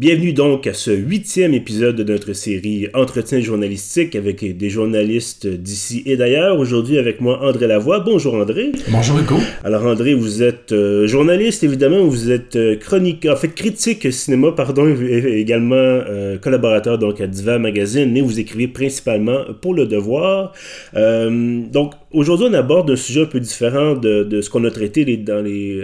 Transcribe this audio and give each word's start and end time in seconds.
Bienvenue 0.00 0.32
donc 0.32 0.66
à 0.66 0.72
ce 0.72 0.90
huitième 0.90 1.52
épisode 1.52 1.96
de 1.96 2.10
notre 2.10 2.32
série 2.32 2.88
Entretien 2.94 3.38
journalistique 3.40 4.16
avec 4.16 4.56
des 4.56 4.70
journalistes 4.70 5.46
d'ici 5.46 6.02
et 6.06 6.16
d'ailleurs. 6.16 6.58
Aujourd'hui 6.58 6.96
avec 6.96 7.20
moi 7.20 7.38
André 7.42 7.66
Lavoie. 7.66 8.00
Bonjour 8.00 8.32
André. 8.32 8.72
Bonjour 8.88 9.18
Hugo. 9.18 9.36
Alors 9.62 9.84
André, 9.84 10.14
vous 10.14 10.42
êtes 10.42 10.72
euh, 10.72 11.06
journaliste 11.06 11.64
évidemment, 11.64 12.02
vous 12.06 12.30
êtes 12.30 12.56
euh, 12.56 12.76
chronique, 12.76 13.26
en 13.26 13.36
fait 13.36 13.48
critique 13.48 14.10
cinéma, 14.10 14.52
pardon, 14.52 14.88
et 14.88 15.38
également 15.38 15.74
euh, 15.74 16.38
collaborateur 16.38 16.96
donc 16.96 17.20
à 17.20 17.26
Diva 17.26 17.58
Magazine, 17.58 18.10
mais 18.10 18.22
vous 18.22 18.40
écrivez 18.40 18.68
principalement 18.68 19.40
pour 19.60 19.74
Le 19.74 19.84
Devoir. 19.84 20.54
donc 20.94 21.92
Aujourd'hui, 22.12 22.48
on 22.50 22.54
aborde 22.54 22.90
un 22.90 22.96
sujet 22.96 23.22
un 23.22 23.26
peu 23.26 23.38
différent 23.38 23.94
de, 23.94 24.24
de 24.24 24.40
ce 24.40 24.50
qu'on 24.50 24.64
a 24.64 24.70
traité 24.72 25.04
les, 25.04 25.16
dans, 25.16 25.40
les, 25.40 25.80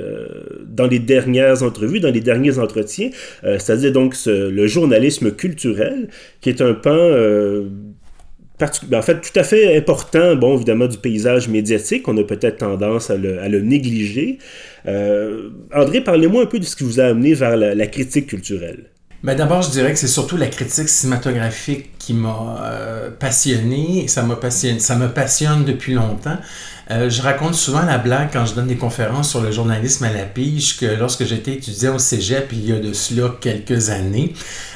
dans 0.67 0.89
les 0.89 0.99
dernières 0.99 1.63
entrevues, 1.63 2.01
dans 2.01 2.11
les 2.11 2.21
derniers 2.21 2.59
entretiens, 2.59 3.11
c'est-à-dire 3.45 3.93
donc 3.93 4.06
ce, 4.15 4.49
le 4.49 4.67
journalisme 4.67 5.33
culturel, 5.33 6.09
qui 6.41 6.51
est 6.51 6.61
un 6.61 6.75
pan 6.75 6.95
euh, 6.95 7.69
en 8.61 9.03
fait 9.03 9.21
tout 9.21 9.39
à 9.39 9.43
fait 9.43 9.77
important, 9.77 10.35
bon, 10.37 10.57
évidemment, 10.57 10.87
du 10.87 10.99
paysage 10.99 11.49
médiatique. 11.49 12.09
On 12.09 12.17
a 12.17 12.25
peut-être 12.25 12.59
tendance 12.59 13.11
à 13.11 13.17
le, 13.17 13.61
négliger. 13.61 14.39
André, 14.87 16.01
parlez-moi 16.01 16.45
un 16.45 16.47
peu 16.47 16.59
de 16.59 16.65
ce 16.65 16.75
qui 16.75 16.85
vous 16.85 17.01
a 17.01 17.05
amené 17.05 17.35
vers 17.35 17.57
la 17.57 17.87
critique 17.87 18.29
culturelle. 18.29 18.87
Ben 19.23 19.35
D'abord, 19.35 19.63
je 19.63 19.71
dirais 19.71 19.93
que 19.93 19.99
c'est 19.99 20.07
surtout 20.07 20.37
la 20.37 20.47
critique 20.47 20.89
cinématographique 20.89 21.99
qui 21.99 22.13
m'a 22.13 22.59
euh, 22.63 23.11
passionné. 23.11 24.07
Ça, 24.09 24.23
me 24.23 24.35
passionne 24.35 25.65
depuis 25.65 25.95
longtemps. 25.95 26.37
Euh, 26.91 27.11
je 27.11 27.23
raconte 27.23 27.55
souvent 27.55 27.83
la 27.83 27.99
blague 27.99 28.29
quand 28.33 28.47
je 28.47 28.55
donne 28.55 28.69
des 28.69 28.77
conférences 28.77 29.31
sur 29.31 29.41
le 29.41 29.51
journalisme 29.51 30.05
à 30.05 30.13
la 30.13 30.23
pige 30.23 30.77
que 30.77 30.87
lorsque 30.87 31.25
j'étais 31.25 31.55
étudiant 31.55 31.97
au 31.97 31.99
cégep 31.99 32.53
il 32.53 32.65
y 32.65 32.73
a 32.73 32.79
de 32.79 32.93
cela 32.93 33.35
quelques 33.41 33.91
années, 33.91 34.35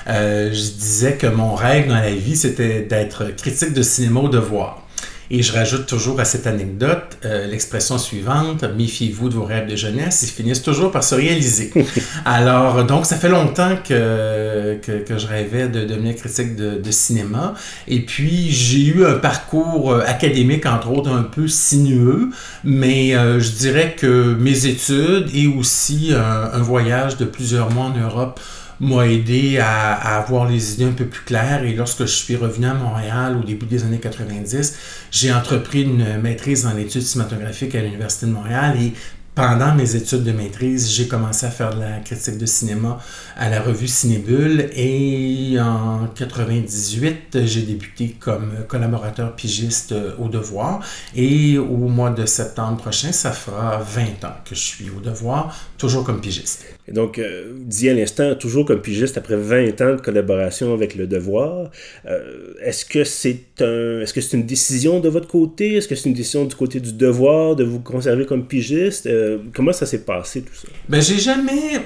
euh, 0.09 0.49
je 0.53 0.71
disais 0.73 1.17
que 1.17 1.29
mon 1.29 1.55
rêve 1.55 1.87
dans 1.87 1.95
la 1.95 2.11
vie 2.11 2.35
c'était 2.35 2.81
d'être 2.81 3.37
critique 3.37 3.75
de 3.75 3.83
cinéma 3.83 4.21
au 4.21 4.29
devoir. 4.29 4.85
Et 5.33 5.43
je 5.43 5.53
rajoute 5.53 5.87
toujours 5.87 6.19
à 6.19 6.25
cette 6.25 6.49
anecdote 6.49 7.17
euh, 7.25 7.47
l'expression 7.47 7.99
suivante, 7.99 8.65
méfiez-vous 8.77 9.29
de 9.29 9.35
vos 9.35 9.45
rêves 9.45 9.69
de 9.69 9.77
jeunesse, 9.77 10.23
ils 10.25 10.29
finissent 10.29 10.63
toujours 10.63 10.91
par 10.91 11.05
se 11.05 11.15
réaliser. 11.15 11.73
Alors, 12.25 12.85
donc, 12.85 13.07
ça 13.07 13.15
fait 13.15 13.29
longtemps 13.29 13.77
que, 13.77 14.77
que, 14.83 15.19
je 15.19 15.27
rêvais 15.29 15.69
de 15.69 15.85
devenir 15.85 16.17
critique 16.17 16.57
de, 16.57 16.91
cinéma. 16.91 17.55
Et 17.87 18.01
puis, 18.01 18.51
j'ai 18.51 18.87
eu 18.87 19.07
un 19.07 19.15
parcours 19.15 19.93
euh, 19.93 20.03
académique, 20.05 20.67
entre 20.67 20.91
autres, 20.91 21.11
un 21.11 21.23
peu 21.23 21.47
sinueux, 21.47 22.31
mais 22.65 23.15
euh, 23.15 23.39
je 23.39 23.53
dirais 23.53 23.95
que 23.97 24.35
mes 24.35 24.67
études 24.67 25.29
et 25.33 25.47
aussi 25.47 26.13
un 26.13 26.59
voyage 26.59 27.17
de 27.17 27.25
plusieurs 27.25 27.71
mois 27.71 27.87
en 27.87 27.97
Europe 27.97 28.41
m'a 28.81 29.07
aidé 29.07 29.59
à, 29.59 29.93
avoir 30.19 30.49
les 30.49 30.75
idées 30.75 30.85
un 30.85 30.93
peu 30.93 31.07
plus 31.07 31.23
claires. 31.23 31.65
Et 31.65 31.75
lorsque 31.75 32.01
je 32.01 32.13
suis 32.13 32.37
revenu 32.37 32.67
à 32.67 32.75
Montréal 32.75 33.37
au 33.37 33.45
début 33.45 33.67
des 33.67 33.85
années 33.85 33.99
90, 33.99 34.77
j'ai 35.11 35.33
entrepris 35.33 35.83
une 35.83 36.21
maîtrise 36.21 36.67
en 36.67 36.77
études 36.77 37.03
cinématographiques 37.03 37.75
à 37.75 37.83
l'Université 37.83 38.27
de 38.27 38.33
Montréal 38.33 38.77
et 38.81 38.93
pendant 39.35 39.75
mes 39.75 39.95
études 39.95 40.25
de 40.25 40.33
maîtrise, 40.33 40.91
j'ai 40.91 41.07
commencé 41.07 41.47
à 41.47 41.51
faire 41.51 41.75
de 41.75 41.81
la 41.81 42.01
critique 42.01 42.37
de 42.37 42.47
cinéma 42.47 42.99
à 43.37 43.49
la 43.49 43.63
revue 43.63 43.87
Cinébule 43.87 44.69
et 44.75 45.57
en 45.61 46.09
98, 46.09 47.39
j'ai 47.47 47.63
débuté 47.63 48.17
comme 48.19 48.51
collaborateur 48.69 49.35
pigiste 49.37 49.95
au 50.19 50.29
Devoir 50.29 50.81
et 51.15 51.59
au 51.59 51.89
mois 51.89 52.11
de 52.11 52.27
septembre 52.27 52.79
prochain, 52.79 53.13
ça 53.13 53.31
fera 53.31 53.79
20 53.79 54.25
ans 54.25 54.35
que 54.45 54.55
je 54.55 54.61
suis 54.61 54.91
au 54.91 55.01
Devoir, 55.01 55.57
toujours 55.79 56.05
comme 56.05 56.21
pigiste. 56.21 56.67
Et 56.91 56.93
donc, 56.93 57.19
euh, 57.19 57.53
dit 57.55 57.89
à 57.89 57.95
l'instant, 57.95 58.35
toujours 58.35 58.67
comme 58.67 58.83
pigiste 58.83 59.17
après 59.17 59.37
20 59.37 59.81
ans 59.81 59.95
de 59.95 60.01
collaboration 60.01 60.75
avec 60.75 60.97
le 60.97 61.07
Devoir, 61.07 61.71
euh, 62.07 62.53
est-ce 62.61 62.85
que 62.85 63.05
c'est 63.05 63.45
un, 63.61 64.01
est-ce 64.01 64.13
que 64.13 64.21
une 64.35 64.45
décision 64.45 65.01
de 65.01 65.09
votre 65.09 65.29
côté? 65.29 65.77
Est-ce 65.77 65.89
que 65.89 65.95
c'est 65.95 66.09
une 66.09 66.15
décision 66.15 66.45
du 66.45 66.55
côté 66.55 66.81
du 66.81 66.93
Devoir 66.93 67.57
de 67.57 67.65
vous 67.65 67.81
conserver 67.81 68.27
comme 68.27 68.47
pigiste? 68.47 69.07
Euh, 69.07 69.39
comment 69.55 69.73
ça 69.73 69.87
s'est 69.87 70.05
passé 70.05 70.43
tout 70.43 70.55
ça? 70.55 70.69
Ben, 70.89 71.01
j'ai 71.01 71.19
jamais. 71.19 71.81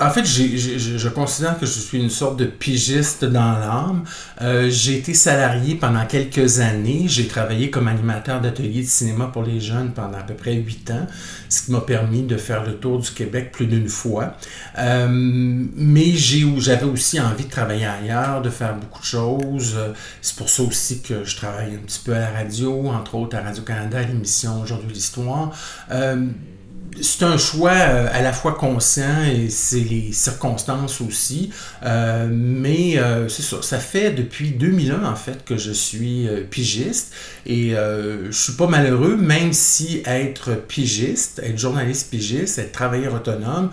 En 0.00 0.10
fait, 0.10 0.24
je 0.24 1.08
considère 1.08 1.58
que 1.58 1.66
je 1.66 1.78
suis 1.78 1.98
une 1.98 2.10
sorte 2.10 2.38
de 2.38 2.46
pigiste 2.46 3.24
dans 3.24 3.52
l'âme. 3.52 4.04
Euh, 4.40 4.68
j'ai 4.70 4.96
été 4.96 5.14
salarié 5.14 5.74
pendant 5.74 6.06
quelques 6.06 6.60
années. 6.60 7.04
J'ai 7.06 7.26
travaillé 7.26 7.70
comme 7.70 7.88
animateur 7.88 8.40
d'ateliers 8.40 8.82
de 8.82 8.86
cinéma 8.86 9.30
pour 9.32 9.42
les 9.42 9.60
jeunes 9.60 9.92
pendant 9.92 10.18
à 10.18 10.22
peu 10.22 10.34
près 10.34 10.54
huit 10.54 10.90
ans, 10.90 11.06
ce 11.48 11.66
qui 11.66 11.72
m'a 11.72 11.80
permis 11.80 12.22
de 12.22 12.36
faire 12.36 12.64
le 12.64 12.74
tour 12.74 12.98
du 12.98 13.10
Québec 13.10 13.50
plus 13.52 13.66
d'une 13.66 13.88
fois. 13.88 14.37
Euh, 14.78 15.08
mais 15.10 16.12
j'avais 16.14 16.84
aussi 16.84 17.20
envie 17.20 17.44
de 17.44 17.50
travailler 17.50 17.86
ailleurs, 17.86 18.42
de 18.42 18.50
faire 18.50 18.74
beaucoup 18.74 19.00
de 19.00 19.06
choses. 19.06 19.76
C'est 20.20 20.36
pour 20.36 20.48
ça 20.48 20.62
aussi 20.62 21.00
que 21.02 21.24
je 21.24 21.36
travaille 21.36 21.74
un 21.74 21.78
petit 21.78 22.00
peu 22.04 22.14
à 22.14 22.20
la 22.20 22.30
radio, 22.30 22.88
entre 22.88 23.14
autres 23.14 23.36
à 23.36 23.42
Radio-Canada, 23.42 24.02
l'émission 24.02 24.60
Aujourd'hui 24.60 24.92
l'Histoire. 24.92 25.50
Euh, 25.90 26.26
c'est 27.02 27.24
un 27.24 27.38
choix 27.38 27.72
euh, 27.72 28.08
à 28.12 28.22
la 28.22 28.32
fois 28.32 28.52
conscient 28.52 29.22
et 29.24 29.48
c'est 29.50 29.80
les 29.80 30.12
circonstances 30.12 31.00
aussi. 31.00 31.50
Euh, 31.84 32.28
mais 32.30 32.98
euh, 32.98 33.28
c'est 33.28 33.42
ça, 33.42 33.62
ça 33.62 33.78
fait 33.78 34.10
depuis 34.10 34.50
2001 34.50 35.04
en 35.04 35.16
fait 35.16 35.44
que 35.44 35.56
je 35.56 35.72
suis 35.72 36.28
pigiste 36.50 37.12
et 37.46 37.70
je 37.70 38.30
suis 38.30 38.52
pas 38.52 38.66
malheureux, 38.66 39.16
même 39.16 39.52
si 39.52 40.02
être 40.04 40.54
pigiste, 40.54 41.40
être 41.44 41.58
journaliste 41.58 42.10
pigiste, 42.10 42.58
être 42.58 42.72
travailleur 42.72 43.14
autonome, 43.14 43.70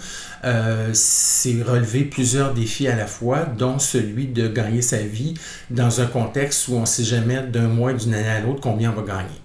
c'est 0.94 1.62
relever 1.64 2.04
plusieurs 2.04 2.54
défis 2.54 2.88
à 2.88 2.96
la 2.96 3.08
fois, 3.08 3.46
dont 3.46 3.80
celui 3.80 4.28
de 4.28 4.48
gagner 4.48 4.82
sa 4.82 4.98
vie 4.98 5.34
dans 5.70 6.02
un 6.02 6.06
contexte 6.06 6.68
où 6.68 6.76
on 6.76 6.82
ne 6.82 6.86
sait 6.86 7.04
jamais 7.04 7.42
d'un 7.44 7.68
mois, 7.68 7.94
d'une 7.94 8.14
année 8.14 8.30
à 8.30 8.40
l'autre 8.42 8.62
combien 8.62 8.92
on 8.92 9.02
va 9.02 9.08
gagner. 9.08 9.45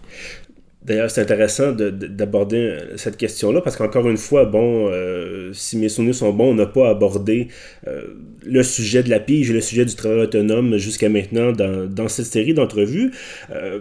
D'ailleurs, 0.82 1.10
c'est 1.10 1.20
intéressant 1.20 1.72
d'aborder 1.72 2.78
cette 2.96 3.18
question-là 3.18 3.60
parce 3.60 3.76
qu'encore 3.76 4.08
une 4.08 4.16
fois, 4.16 4.46
bon, 4.46 4.88
euh, 4.90 5.52
si 5.52 5.76
mes 5.76 5.90
souvenirs 5.90 6.14
sont 6.14 6.32
bons, 6.32 6.52
on 6.52 6.54
n'a 6.54 6.64
pas 6.64 6.88
abordé 6.88 7.48
euh, 7.86 8.04
le 8.46 8.62
sujet 8.62 9.02
de 9.02 9.10
la 9.10 9.20
pige 9.20 9.50
et 9.50 9.52
le 9.52 9.60
sujet 9.60 9.84
du 9.84 9.94
travail 9.94 10.20
autonome 10.20 10.78
jusqu'à 10.78 11.10
maintenant 11.10 11.52
dans, 11.52 11.86
dans, 11.86 12.08
cette 12.08 12.26
série 12.26 12.54
d'entrevues. 12.54 13.10
Euh, 13.52 13.80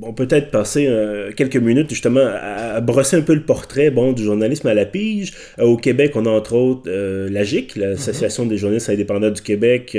on 0.00 0.14
peut-être 0.14 0.50
passer 0.50 0.88
quelques 1.36 1.58
minutes 1.58 1.90
justement 1.90 2.24
à, 2.26 2.80
brosser 2.80 3.18
un 3.18 3.20
peu 3.20 3.34
le 3.34 3.42
portrait 3.42 3.90
bon, 3.90 4.14
du 4.14 4.24
journalisme 4.24 4.66
à 4.68 4.72
la 4.72 4.86
pige. 4.86 5.34
au 5.58 5.76
Québec, 5.76 6.12
on 6.14 6.24
a 6.24 6.30
entre 6.30 6.54
autres 6.54 6.90
l'AGIC, 6.90 7.76
l'Association 7.76 8.46
des 8.46 8.56
journalistes 8.56 8.88
indépendants 8.88 9.30
du 9.30 9.42
Québec 9.42 9.94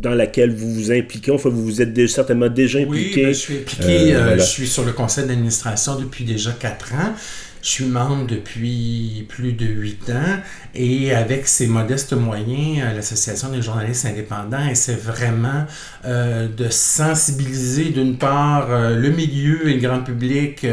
dans 0.00 0.14
laquelle 0.14 0.54
vous 0.54 0.72
vous 0.72 0.92
impliquez. 0.92 1.30
Enfin, 1.30 1.50
vous 1.50 1.62
vous 1.62 1.82
êtes 1.82 2.06
certainement 2.08 2.48
déjà 2.48 2.78
impliqué. 2.78 3.20
Oui, 3.20 3.22
ben, 3.24 3.34
je 3.34 3.38
suis 3.38 3.56
impliqué. 3.58 4.14
Euh, 4.14 4.38
je 4.38 4.44
suis 4.44 4.66
sur 4.66 4.84
le 4.84 4.92
conseil 4.92 5.26
d'administration 5.26 5.98
depuis 5.98 6.24
déjà 6.24 6.52
quatre 6.52 6.94
ans. 6.94 7.14
Je 7.62 7.68
suis 7.68 7.84
membre 7.84 8.26
depuis 8.26 9.26
plus 9.28 9.52
de 9.52 9.66
huit 9.66 10.08
ans 10.08 10.38
et 10.74 11.12
avec 11.12 11.46
ses 11.46 11.66
modestes 11.66 12.14
moyens, 12.14 12.82
euh, 12.82 12.94
l'Association 12.94 13.50
des 13.50 13.60
journalistes 13.60 14.06
indépendants 14.06 14.66
essaie 14.66 14.94
vraiment 14.94 15.66
euh, 16.06 16.48
de 16.48 16.70
sensibiliser 16.70 17.90
d'une 17.90 18.16
part 18.16 18.70
euh, 18.70 18.96
le 18.96 19.10
milieu 19.10 19.68
et 19.68 19.74
le 19.74 19.80
grand 19.80 20.00
public 20.00 20.66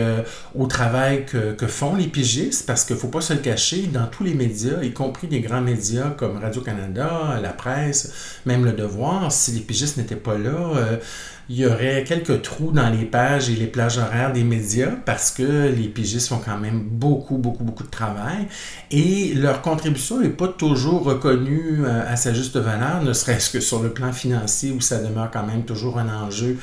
au 0.56 0.68
travail 0.68 1.26
que, 1.26 1.54
que, 1.54 1.68
font 1.68 1.96
les 1.96 2.08
pigistes 2.08 2.66
parce 2.66 2.86
qu'il 2.86 2.96
ne 2.96 3.02
faut 3.02 3.10
pas 3.10 3.22
se 3.22 3.34
le 3.34 3.40
cacher, 3.40 3.90
dans 3.92 4.08
tous 4.08 4.24
les 4.24 4.34
médias, 4.34 4.82
y 4.82 4.94
compris 4.94 5.28
des 5.28 5.42
grands 5.42 5.62
médias 5.62 6.12
comme 6.12 6.38
Radio-Canada, 6.38 7.40
la 7.42 7.50
presse, 7.50 8.40
même 8.46 8.64
Le 8.64 8.72
Devoir, 8.72 9.32
si 9.32 9.52
les 9.52 9.60
pigistes 9.60 9.98
n'étaient 9.98 10.16
pas 10.16 10.38
là, 10.38 11.00
il 11.50 11.56
y 11.56 11.66
aurait 11.66 12.04
quelques 12.06 12.42
trous 12.42 12.72
dans 12.72 12.90
les 12.90 13.06
pages 13.06 13.50
et 13.50 13.56
les 13.56 13.68
plages 13.68 13.98
horaires 13.98 14.34
des 14.34 14.44
médias 14.44 14.92
parce 15.06 15.32
que 15.32 15.70
les 15.70 15.88
pigistes 15.88 16.28
font 16.28 16.42
quand 16.44 16.58
même 16.58 16.82
beaucoup, 16.82 17.38
beaucoup, 17.38 17.64
beaucoup 17.64 17.84
de 17.84 17.90
travail. 17.90 18.48
Et 18.92 19.34
leur 19.34 19.62
contribution 19.62 20.20
n'est 20.20 20.30
pas 20.30 20.50
toujours 20.50 21.04
reconnue 21.04 21.86
euh, 21.86 22.04
à 22.12 22.18
sa 22.18 22.34
juste 22.34 22.58
valeur, 22.58 23.02
ne 23.02 23.14
serait-ce 23.14 23.50
que 23.50 23.60
sur 23.62 23.82
le 23.82 23.90
plan 23.90 24.12
financier 24.12 24.72
où 24.72 24.82
ça 24.82 25.00
demeure 25.00 25.32
quand 25.32 25.46
même 25.46 25.64
toujours 25.64 26.00
un 26.00 26.10
enjeu 26.10 26.58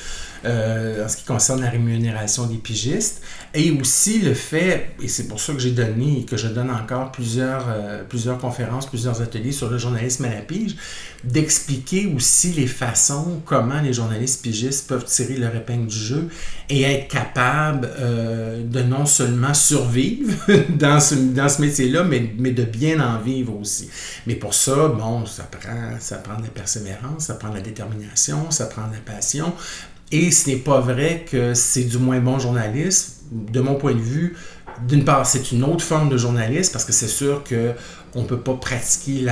euh, 0.44 1.04
en 1.04 1.08
ce 1.08 1.16
qui 1.16 1.24
concerne 1.24 1.60
la 1.60 1.70
rémunération 1.70 2.46
des 2.46 2.56
pigistes, 2.56 3.22
et 3.54 3.70
aussi 3.70 4.20
le 4.20 4.34
fait, 4.34 4.90
et 5.02 5.08
c'est 5.08 5.28
pour 5.28 5.40
ça 5.40 5.52
que 5.52 5.58
j'ai 5.58 5.70
donné 5.70 6.20
et 6.20 6.24
que 6.24 6.36
je 6.36 6.48
donne 6.48 6.70
encore 6.70 7.12
plusieurs, 7.12 7.66
euh, 7.68 8.02
plusieurs 8.08 8.38
conférences, 8.38 8.86
plusieurs 8.86 9.22
ateliers 9.22 9.52
sur 9.52 9.70
le 9.70 9.78
journalisme 9.78 10.24
à 10.24 10.34
la 10.34 10.40
pige, 10.40 10.76
d'expliquer 11.24 12.12
aussi 12.14 12.52
les 12.52 12.66
façons 12.66 13.40
comment 13.44 13.80
les 13.80 13.92
journalistes 13.92 14.42
pigistes 14.42 14.88
peuvent 14.88 15.04
tirer 15.04 15.36
leur 15.36 15.54
épingle 15.54 15.86
du 15.86 15.96
jeu 15.96 16.28
et 16.68 16.82
être 16.82 17.08
capables 17.08 17.88
euh, 17.98 18.62
de 18.62 18.82
non 18.82 19.06
seulement 19.06 19.54
survivre 19.54 20.32
dans 20.68 21.00
ce, 21.00 21.14
dans 21.14 21.48
ce 21.48 21.62
métier-là, 21.62 22.04
mais, 22.04 22.34
mais 22.38 22.50
de 22.50 22.64
bien 22.64 23.00
en 23.00 23.20
vivre 23.20 23.58
aussi. 23.58 23.88
Mais 24.26 24.34
pour 24.34 24.54
ça, 24.54 24.88
bon, 24.88 25.26
ça 25.26 25.44
prend, 25.44 25.98
ça 25.98 26.16
prend 26.16 26.36
de 26.36 26.42
la 26.42 26.48
persévérance, 26.48 27.24
ça 27.26 27.34
prend 27.34 27.50
de 27.50 27.54
la 27.54 27.60
détermination, 27.60 28.50
ça 28.50 28.66
prend 28.66 28.86
de 28.88 28.94
la 28.94 29.14
passion. 29.14 29.52
Et 30.12 30.30
ce 30.30 30.50
n'est 30.50 30.56
pas 30.56 30.80
vrai 30.80 31.24
que 31.30 31.54
c'est 31.54 31.84
du 31.84 31.98
moins 31.98 32.20
bon 32.20 32.38
journalisme. 32.38 33.12
De 33.32 33.60
mon 33.60 33.74
point 33.74 33.94
de 33.94 34.00
vue, 34.00 34.36
d'une 34.86 35.04
part, 35.04 35.26
c'est 35.26 35.50
une 35.50 35.64
autre 35.64 35.84
forme 35.84 36.08
de 36.08 36.16
journalisme 36.16 36.72
parce 36.72 36.84
que 36.84 36.92
c'est 36.92 37.08
sûr 37.08 37.42
que 37.42 37.72
on 38.16 38.22
ne 38.22 38.26
peut 38.26 38.38
pas 38.38 38.54
pratiquer 38.54 39.26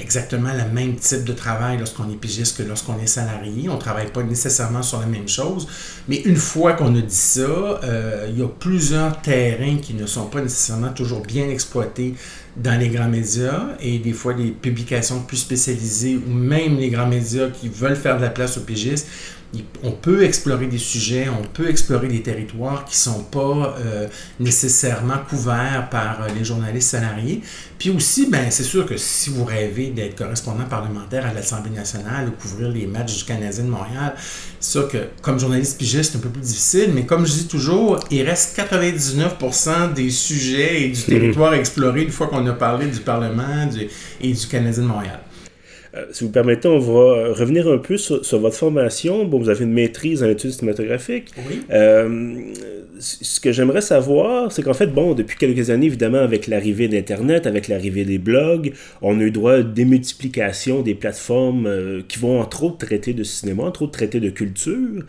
exactement 0.00 0.50
le 0.52 0.72
même 0.72 0.94
type 0.94 1.24
de 1.24 1.32
travail 1.32 1.76
lorsqu'on 1.78 2.08
est 2.08 2.16
pigiste 2.16 2.58
que 2.58 2.62
lorsqu'on 2.62 2.96
est 3.00 3.08
salarié. 3.08 3.68
On 3.68 3.74
ne 3.74 3.80
travaille 3.80 4.12
pas 4.12 4.22
nécessairement 4.22 4.82
sur 4.82 5.00
la 5.00 5.06
même 5.06 5.28
chose. 5.28 5.66
Mais 6.06 6.18
une 6.18 6.36
fois 6.36 6.74
qu'on 6.74 6.94
a 6.94 7.00
dit 7.00 7.14
ça, 7.14 7.40
euh, 7.40 8.28
il 8.30 8.38
y 8.38 8.42
a 8.42 8.48
plusieurs 8.48 9.20
terrains 9.22 9.78
qui 9.78 9.94
ne 9.94 10.06
sont 10.06 10.26
pas 10.26 10.40
nécessairement 10.40 10.90
toujours 10.90 11.22
bien 11.22 11.48
exploités 11.48 12.14
dans 12.56 12.78
les 12.78 12.88
grands 12.88 13.08
médias 13.08 13.70
et 13.80 13.98
des 13.98 14.12
fois 14.12 14.34
des 14.34 14.50
publications 14.50 15.20
plus 15.20 15.36
spécialisées 15.36 16.16
ou 16.16 16.32
même 16.32 16.76
les 16.76 16.90
grands 16.90 17.06
médias 17.06 17.48
qui 17.48 17.68
veulent 17.68 17.96
faire 17.96 18.16
de 18.16 18.22
la 18.22 18.30
place 18.30 18.56
aux 18.56 18.62
pigistes 18.62 19.08
on 19.82 19.92
peut 19.92 20.24
explorer 20.24 20.66
des 20.66 20.78
sujets, 20.78 21.26
on 21.28 21.42
peut 21.42 21.70
explorer 21.70 22.08
des 22.08 22.20
territoires 22.20 22.84
qui 22.84 22.92
ne 22.92 23.14
sont 23.14 23.24
pas 23.24 23.76
euh, 23.78 24.06
nécessairement 24.38 25.18
couverts 25.28 25.88
par 25.90 26.22
euh, 26.22 26.28
les 26.36 26.44
journalistes 26.44 26.90
salariés. 26.90 27.40
Puis 27.78 27.90
aussi, 27.90 28.28
ben, 28.28 28.50
c'est 28.50 28.64
sûr 28.64 28.84
que 28.84 28.98
si 28.98 29.30
vous 29.30 29.44
rêvez 29.44 29.88
d'être 29.88 30.16
correspondant 30.16 30.64
parlementaire 30.64 31.24
à 31.24 31.32
l'Assemblée 31.32 31.70
nationale 31.70 32.28
ou 32.28 32.32
couvrir 32.32 32.68
les 32.68 32.86
matchs 32.86 33.18
du 33.18 33.24
Canadien 33.24 33.64
de 33.64 33.70
Montréal, 33.70 34.14
c'est 34.60 34.72
sûr 34.72 34.88
que 34.88 34.98
comme 35.22 35.38
journaliste 35.38 35.78
pigiste, 35.78 36.12
c'est 36.12 36.18
un 36.18 36.20
peu 36.20 36.28
plus 36.28 36.42
difficile, 36.42 36.90
mais 36.94 37.06
comme 37.06 37.26
je 37.26 37.32
dis 37.32 37.48
toujours, 37.48 38.00
il 38.10 38.22
reste 38.22 38.58
99% 38.58 39.94
des 39.94 40.10
sujets 40.10 40.82
et 40.82 40.88
du 40.90 41.00
territoire 41.00 41.54
exploré 41.54 42.02
une 42.02 42.10
fois 42.10 42.26
qu'on 42.26 42.46
a 42.46 42.52
parlé 42.52 42.86
du 42.86 43.00
Parlement 43.00 43.68
et 44.20 44.32
du 44.32 44.46
Canadien 44.46 44.82
de 44.82 44.88
Montréal. 44.88 45.20
Euh, 45.98 46.04
si 46.12 46.24
vous 46.24 46.30
permettez, 46.30 46.68
on 46.68 46.78
va 46.78 47.32
revenir 47.32 47.68
un 47.68 47.78
peu 47.78 47.96
sur, 47.96 48.20
votre 48.38 48.56
formation. 48.56 49.24
Bon, 49.24 49.38
vous 49.38 49.48
avez 49.48 49.64
une 49.64 49.72
maîtrise 49.72 50.22
en 50.22 50.28
études 50.28 50.52
cinématographiques. 50.52 51.30
Oui. 51.48 51.60
Euh, 51.70 52.52
ce 53.00 53.38
que 53.38 53.52
j'aimerais 53.52 53.80
savoir, 53.80 54.50
c'est 54.50 54.62
qu'en 54.62 54.74
fait, 54.74 54.88
bon, 54.88 55.14
depuis 55.14 55.36
quelques 55.36 55.70
années, 55.70 55.86
évidemment, 55.86 56.18
avec 56.18 56.48
l'arrivée 56.48 56.88
d'Internet, 56.88 57.46
avec 57.46 57.68
l'arrivée 57.68 58.04
des 58.04 58.18
blogs, 58.18 58.72
on 59.02 59.20
a 59.20 59.22
eu 59.22 59.30
droit 59.30 59.52
à 59.52 59.58
une 59.58 59.72
démultiplication 59.72 60.82
des 60.82 60.94
plateformes 60.94 61.66
euh, 61.66 62.02
qui 62.06 62.18
vont 62.18 62.40
entre 62.40 62.64
autres 62.64 62.86
traiter 62.86 63.12
de 63.12 63.22
cinéma, 63.22 63.64
entre 63.64 63.82
autres 63.82 63.92
traiter 63.92 64.20
de 64.20 64.30
culture. 64.30 65.04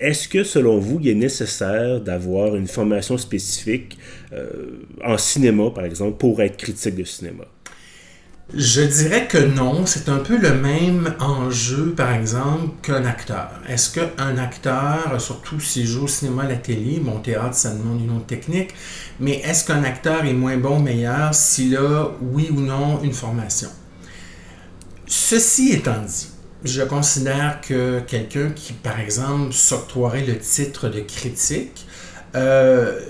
Est-ce 0.00 0.28
que, 0.28 0.44
selon 0.44 0.78
vous, 0.78 0.98
il 1.00 1.08
est 1.08 1.14
nécessaire 1.14 2.00
d'avoir 2.00 2.56
une 2.56 2.66
formation 2.66 3.16
spécifique 3.16 3.98
en 5.02 5.18
cinéma, 5.18 5.70
par 5.70 5.84
exemple, 5.84 6.18
pour 6.18 6.42
être 6.42 6.56
critique 6.56 6.96
de 6.96 7.04
cinéma? 7.04 7.44
Je 8.52 8.82
dirais 8.82 9.26
que 9.26 9.38
non. 9.38 9.86
C'est 9.86 10.08
un 10.08 10.18
peu 10.18 10.36
le 10.36 10.54
même 10.54 11.14
enjeu, 11.18 11.94
par 11.96 12.12
exemple, 12.12 12.68
qu'un 12.82 13.04
acteur. 13.04 13.50
Est-ce 13.68 13.98
qu'un 13.98 14.36
acteur, 14.38 15.20
surtout 15.20 15.60
s'il 15.60 15.86
joue 15.86 16.04
au 16.04 16.08
cinéma, 16.08 16.42
à 16.42 16.48
la 16.48 16.56
télé, 16.56 17.00
mon 17.00 17.20
théâtre, 17.20 17.54
ça 17.54 17.70
demande 17.70 18.00
une 18.02 18.16
autre 18.16 18.26
technique, 18.26 18.70
mais 19.18 19.40
est-ce 19.44 19.64
qu'un 19.64 19.82
acteur 19.82 20.24
est 20.24 20.34
moins 20.34 20.58
bon, 20.58 20.78
meilleur 20.78 21.34
s'il 21.34 21.76
a, 21.76 22.10
oui 22.20 22.50
ou 22.52 22.60
non, 22.60 23.02
une 23.02 23.14
formation? 23.14 23.70
Ceci 25.06 25.72
étant 25.72 26.02
dit, 26.02 26.28
je 26.64 26.82
considère 26.82 27.60
que 27.60 28.00
quelqu'un 28.00 28.50
qui, 28.50 28.72
par 28.74 29.00
exemple, 29.00 29.52
s'octroierait 29.52 30.24
le 30.26 30.38
titre 30.38 30.88
de 30.88 31.00
critique, 31.00 31.86
euh, 32.34 33.00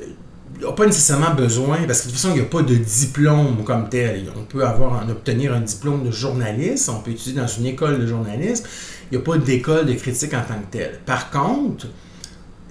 n'a 0.61 0.73
pas 0.73 0.87
nécessairement 0.87 1.35
besoin, 1.35 1.79
parce 1.87 2.01
que 2.01 2.07
de 2.07 2.13
toute 2.13 2.21
façon, 2.21 2.35
il 2.35 2.41
n'y 2.41 2.47
a 2.47 2.49
pas 2.49 2.63
de 2.63 2.75
diplôme 2.75 3.65
comme 3.65 3.89
tel. 3.89 4.27
On 4.37 4.45
peut 4.45 4.65
avoir, 4.65 5.05
en 5.05 5.09
obtenir 5.09 5.53
un 5.53 5.61
diplôme 5.61 6.05
de 6.05 6.11
journaliste, 6.11 6.89
on 6.89 7.01
peut 7.01 7.13
étudier 7.13 7.35
dans 7.35 7.47
une 7.47 7.67
école 7.67 8.01
de 8.01 8.07
journalisme, 8.07 8.65
il 9.11 9.19
n'y 9.19 9.23
a 9.23 9.25
pas 9.25 9.39
d'école 9.39 9.87
de 9.87 9.93
critique 9.95 10.35
en 10.35 10.43
tant 10.43 10.55
que 10.55 10.77
telle. 10.77 11.01
Par 11.05 11.31
contre, 11.31 11.87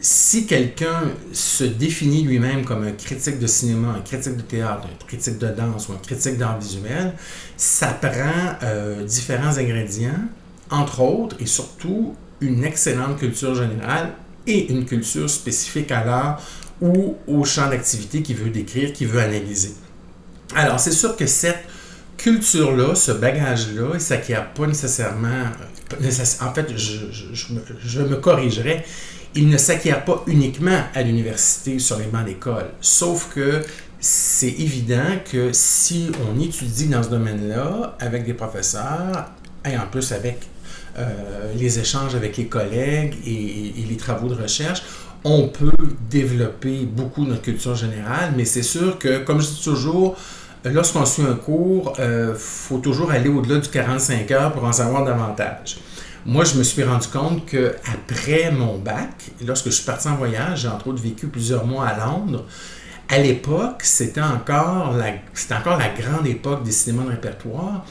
si 0.04 0.46
quelqu'un 0.46 1.04
se 1.32 1.64
définit 1.64 2.24
lui-même 2.24 2.66
comme 2.66 2.84
un 2.84 2.92
critique 2.92 3.40
de 3.40 3.48
cinéma, 3.48 3.96
un 3.98 4.02
critique 4.02 4.36
de 4.36 4.42
théâtre, 4.42 4.86
un 4.86 5.06
critique 5.06 5.38
de 5.38 5.48
danse 5.48 5.88
ou 5.88 5.94
un 5.94 5.98
critique 5.98 6.38
d'art 6.38 6.60
visuel, 6.60 7.14
ça 7.56 7.88
prend 7.88 8.58
euh, 8.64 9.06
différents 9.06 9.58
ingrédients, 9.58 10.20
entre 10.70 11.00
autres 11.00 11.38
et 11.40 11.46
surtout 11.46 12.16
une 12.42 12.66
excellente 12.66 13.18
culture 13.18 13.56
générale 13.56 14.14
et 14.46 14.74
une 14.74 14.86
culture 14.86 15.30
spécifique 15.30 15.90
à 15.92 16.04
l'art 16.04 16.42
ou 16.82 17.18
au 17.28 17.44
champ 17.44 17.70
d'activité 17.70 18.22
qu'il 18.22 18.36
veut 18.38 18.50
décrire, 18.50 18.94
qu'il 18.94 19.08
veut 19.08 19.22
analyser. 19.22 19.74
Alors, 20.56 20.80
c'est 20.80 20.92
sûr 20.92 21.16
que 21.16 21.26
cette 21.26 21.64
culture-là, 22.18 22.96
ce 22.96 23.12
bagage-là, 23.12 23.88
il 23.92 23.96
ne 23.96 24.00
s'acquiert 24.00 24.54
pas 24.54 24.68
nécessairement. 24.68 25.46
En 26.42 26.54
fait, 26.54 26.68
je, 26.76 28.04
me, 28.04 28.16
corrigerai. 28.16 28.86
Il 29.36 29.50
ne 29.50 29.58
s'acquiert 29.58 30.06
pas 30.06 30.24
uniquement 30.28 30.84
à 30.94 31.02
l'université 31.02 31.80
sur 31.80 31.98
les 31.98 32.06
bancs 32.06 32.26
d'école. 32.26 32.70
Sauf 32.82 33.30
que 33.34 33.62
c'est 34.00 34.48
évident 34.52 35.20
que 35.32 35.50
si 35.54 36.12
on 36.28 36.40
étudie 36.40 36.88
dans 36.88 37.04
ce 37.04 37.10
domaine-là 37.10 37.96
avec 38.00 38.26
des 38.26 38.34
professeurs, 38.34 39.32
et 39.66 39.78
en 39.78 39.88
plus 39.88 40.12
avec 40.12 40.40
euh, 40.98 41.54
les 41.56 41.80
échanges 41.80 42.14
avec 42.14 42.38
les 42.38 42.46
collègues 42.46 43.16
et, 43.26 43.74
les 43.90 43.98
travaux 43.98 44.28
de 44.28 44.36
recherche, 44.36 44.84
on 45.24 45.48
peut 45.48 45.72
développer 46.10 46.86
beaucoup 46.86 47.26
notre 47.26 47.42
culture 47.42 47.76
générale, 47.76 48.34
mais 48.36 48.46
c'est 48.46 48.64
sûr 48.64 49.00
que, 49.00 49.20
comme 49.20 49.42
je 49.42 49.48
dis 49.48 49.64
toujours, 49.64 50.18
lorsqu'on 50.66 51.06
suit 51.06 51.24
un 51.24 51.36
cours, 51.36 51.94
il 51.98 52.04
euh, 52.04 52.36
faut 52.36 52.78
toujours 52.78 53.12
aller 53.12 53.30
au-delà 53.30 53.60
du 53.60 53.70
45 53.70 54.30
heures 54.32 54.54
pour 54.54 54.64
en 54.66 54.74
savoir 54.74 55.06
davantage. 55.06 55.78
Moi, 56.26 56.46
je 56.46 56.58
me 56.58 56.64
suis 56.64 56.84
rendu 56.84 57.08
compte 57.08 57.46
que 57.46 57.76
après 57.92 58.52
mon 58.52 58.78
bac, 58.78 59.32
lorsque 59.46 59.66
je 59.66 59.72
suis 59.72 59.86
parti 59.86 60.08
en 60.08 60.16
voyage, 60.16 60.62
j'ai 60.62 60.68
entre 60.70 60.88
autres 60.88 61.02
vécu 61.02 61.28
plusieurs 61.28 61.66
mois 61.66 61.88
à 61.88 61.98
Londres. 62.06 62.46
À 63.10 63.20
l'époque, 63.20 63.82
c'était 63.84 64.22
encore 64.22 64.96
c'était 65.34 65.56
encore 65.56 65.78
la 65.78 65.90
grande 65.90 66.26
époque 66.26 66.64
des 66.64 66.72
cinémas 66.72 67.04
de 67.04 67.10
répertoire. 67.10 67.86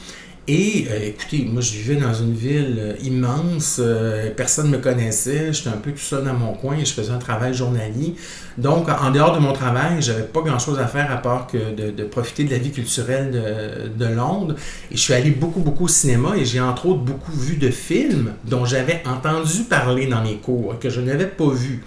Et 0.45 0.87
euh, 0.89 1.07
écoutez, 1.07 1.47
moi 1.49 1.61
je 1.61 1.71
vivais 1.71 1.95
dans 1.95 2.13
une 2.13 2.33
ville 2.33 2.75
euh, 2.77 2.93
immense, 3.01 3.77
euh, 3.79 4.29
personne 4.35 4.69
ne 4.69 4.75
me 4.75 4.83
connaissait, 4.83 5.53
j'étais 5.53 5.69
un 5.69 5.77
peu 5.77 5.91
tout 5.91 5.99
seul 5.99 6.25
dans 6.25 6.33
mon 6.33 6.53
coin 6.53 6.75
et 6.75 6.83
je 6.83 6.93
faisais 6.93 7.11
un 7.11 7.17
travail 7.17 7.53
journalier. 7.53 8.15
Donc 8.57 8.89
en 8.89 9.09
dehors 9.11 9.33
de 9.33 9.39
mon 9.39 9.53
travail, 9.53 10.01
j'avais 10.01 10.23
pas 10.23 10.41
grand 10.41 10.59
chose 10.59 10.79
à 10.79 10.87
faire 10.87 11.09
à 11.13 11.15
part 11.15 11.47
que 11.47 11.91
de, 11.91 12.03
profiter 12.03 12.43
de 12.43 12.51
la 12.51 12.57
vie 12.57 12.71
culturelle 12.71 13.31
de, 13.31 13.87
de, 13.87 14.13
Londres. 14.13 14.55
Et 14.91 14.97
je 14.97 15.01
suis 15.01 15.13
allé 15.13 15.31
beaucoup, 15.31 15.61
beaucoup 15.61 15.85
au 15.85 15.87
cinéma 15.87 16.35
et 16.35 16.43
j'ai 16.43 16.59
entre 16.59 16.87
autres 16.87 17.03
beaucoup 17.03 17.31
vu 17.31 17.55
de 17.55 17.69
films 17.69 18.33
dont 18.43 18.65
j'avais 18.65 19.01
entendu 19.05 19.63
parler 19.63 20.07
dans 20.07 20.21
mes 20.21 20.35
cours, 20.35 20.77
que 20.77 20.89
je 20.89 20.99
n'avais 20.99 21.27
pas 21.27 21.49
vu. 21.51 21.85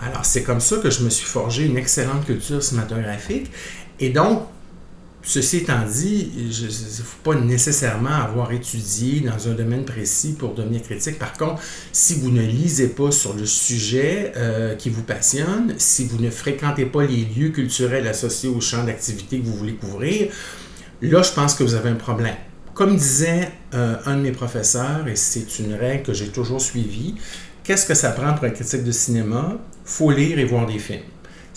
Alors 0.00 0.24
c'est 0.24 0.44
comme 0.44 0.60
ça 0.60 0.76
que 0.76 0.88
je 0.88 1.02
me 1.02 1.10
suis 1.10 1.26
forgé 1.26 1.66
une 1.66 1.76
excellente 1.76 2.24
culture 2.24 2.62
cinématographique. 2.62 3.50
Et 3.98 4.10
donc, 4.10 4.42
Ceci 5.28 5.58
étant 5.58 5.84
dit, 5.84 6.30
il 6.38 6.46
ne 6.46 7.02
faut 7.04 7.22
pas 7.22 7.34
nécessairement 7.34 8.14
avoir 8.14 8.50
étudié 8.50 9.20
dans 9.20 9.46
un 9.46 9.52
domaine 9.52 9.84
précis 9.84 10.32
pour 10.32 10.54
devenir 10.54 10.82
critique. 10.82 11.18
Par 11.18 11.34
contre, 11.34 11.60
si 11.92 12.14
vous 12.14 12.30
ne 12.30 12.40
lisez 12.40 12.88
pas 12.88 13.10
sur 13.10 13.34
le 13.34 13.44
sujet 13.44 14.32
euh, 14.38 14.74
qui 14.74 14.88
vous 14.88 15.02
passionne, 15.02 15.74
si 15.76 16.06
vous 16.06 16.16
ne 16.16 16.30
fréquentez 16.30 16.86
pas 16.86 17.04
les 17.04 17.26
lieux 17.26 17.50
culturels 17.50 18.08
associés 18.08 18.48
au 18.48 18.62
champ 18.62 18.84
d'activité 18.84 19.38
que 19.38 19.44
vous 19.44 19.54
voulez 19.54 19.74
couvrir, 19.74 20.28
là, 21.02 21.20
je 21.20 21.32
pense 21.32 21.54
que 21.54 21.62
vous 21.62 21.74
avez 21.74 21.90
un 21.90 21.96
problème. 21.96 22.36
Comme 22.72 22.96
disait 22.96 23.50
euh, 23.74 23.96
un 24.06 24.16
de 24.16 24.22
mes 24.22 24.32
professeurs, 24.32 25.06
et 25.08 25.16
c'est 25.16 25.58
une 25.58 25.74
règle 25.74 26.04
que 26.04 26.14
j'ai 26.14 26.28
toujours 26.28 26.62
suivie, 26.62 27.16
qu'est-ce 27.64 27.84
que 27.84 27.92
ça 27.92 28.12
prend 28.12 28.32
pour 28.32 28.44
un 28.44 28.50
critique 28.50 28.82
de 28.82 28.92
cinéma? 28.92 29.58
faut 29.84 30.10
lire 30.10 30.38
et 30.38 30.44
voir 30.44 30.66
des 30.66 30.78
films. 30.78 31.00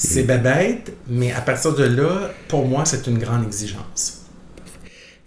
C'est 0.04 0.24
bête, 0.24 0.94
mais 1.08 1.32
à 1.32 1.42
partir 1.42 1.76
de 1.76 1.84
là, 1.84 2.32
pour 2.48 2.66
moi, 2.68 2.86
c'est 2.86 3.06
une 3.06 3.20
grande 3.20 3.46
exigence. 3.46 4.21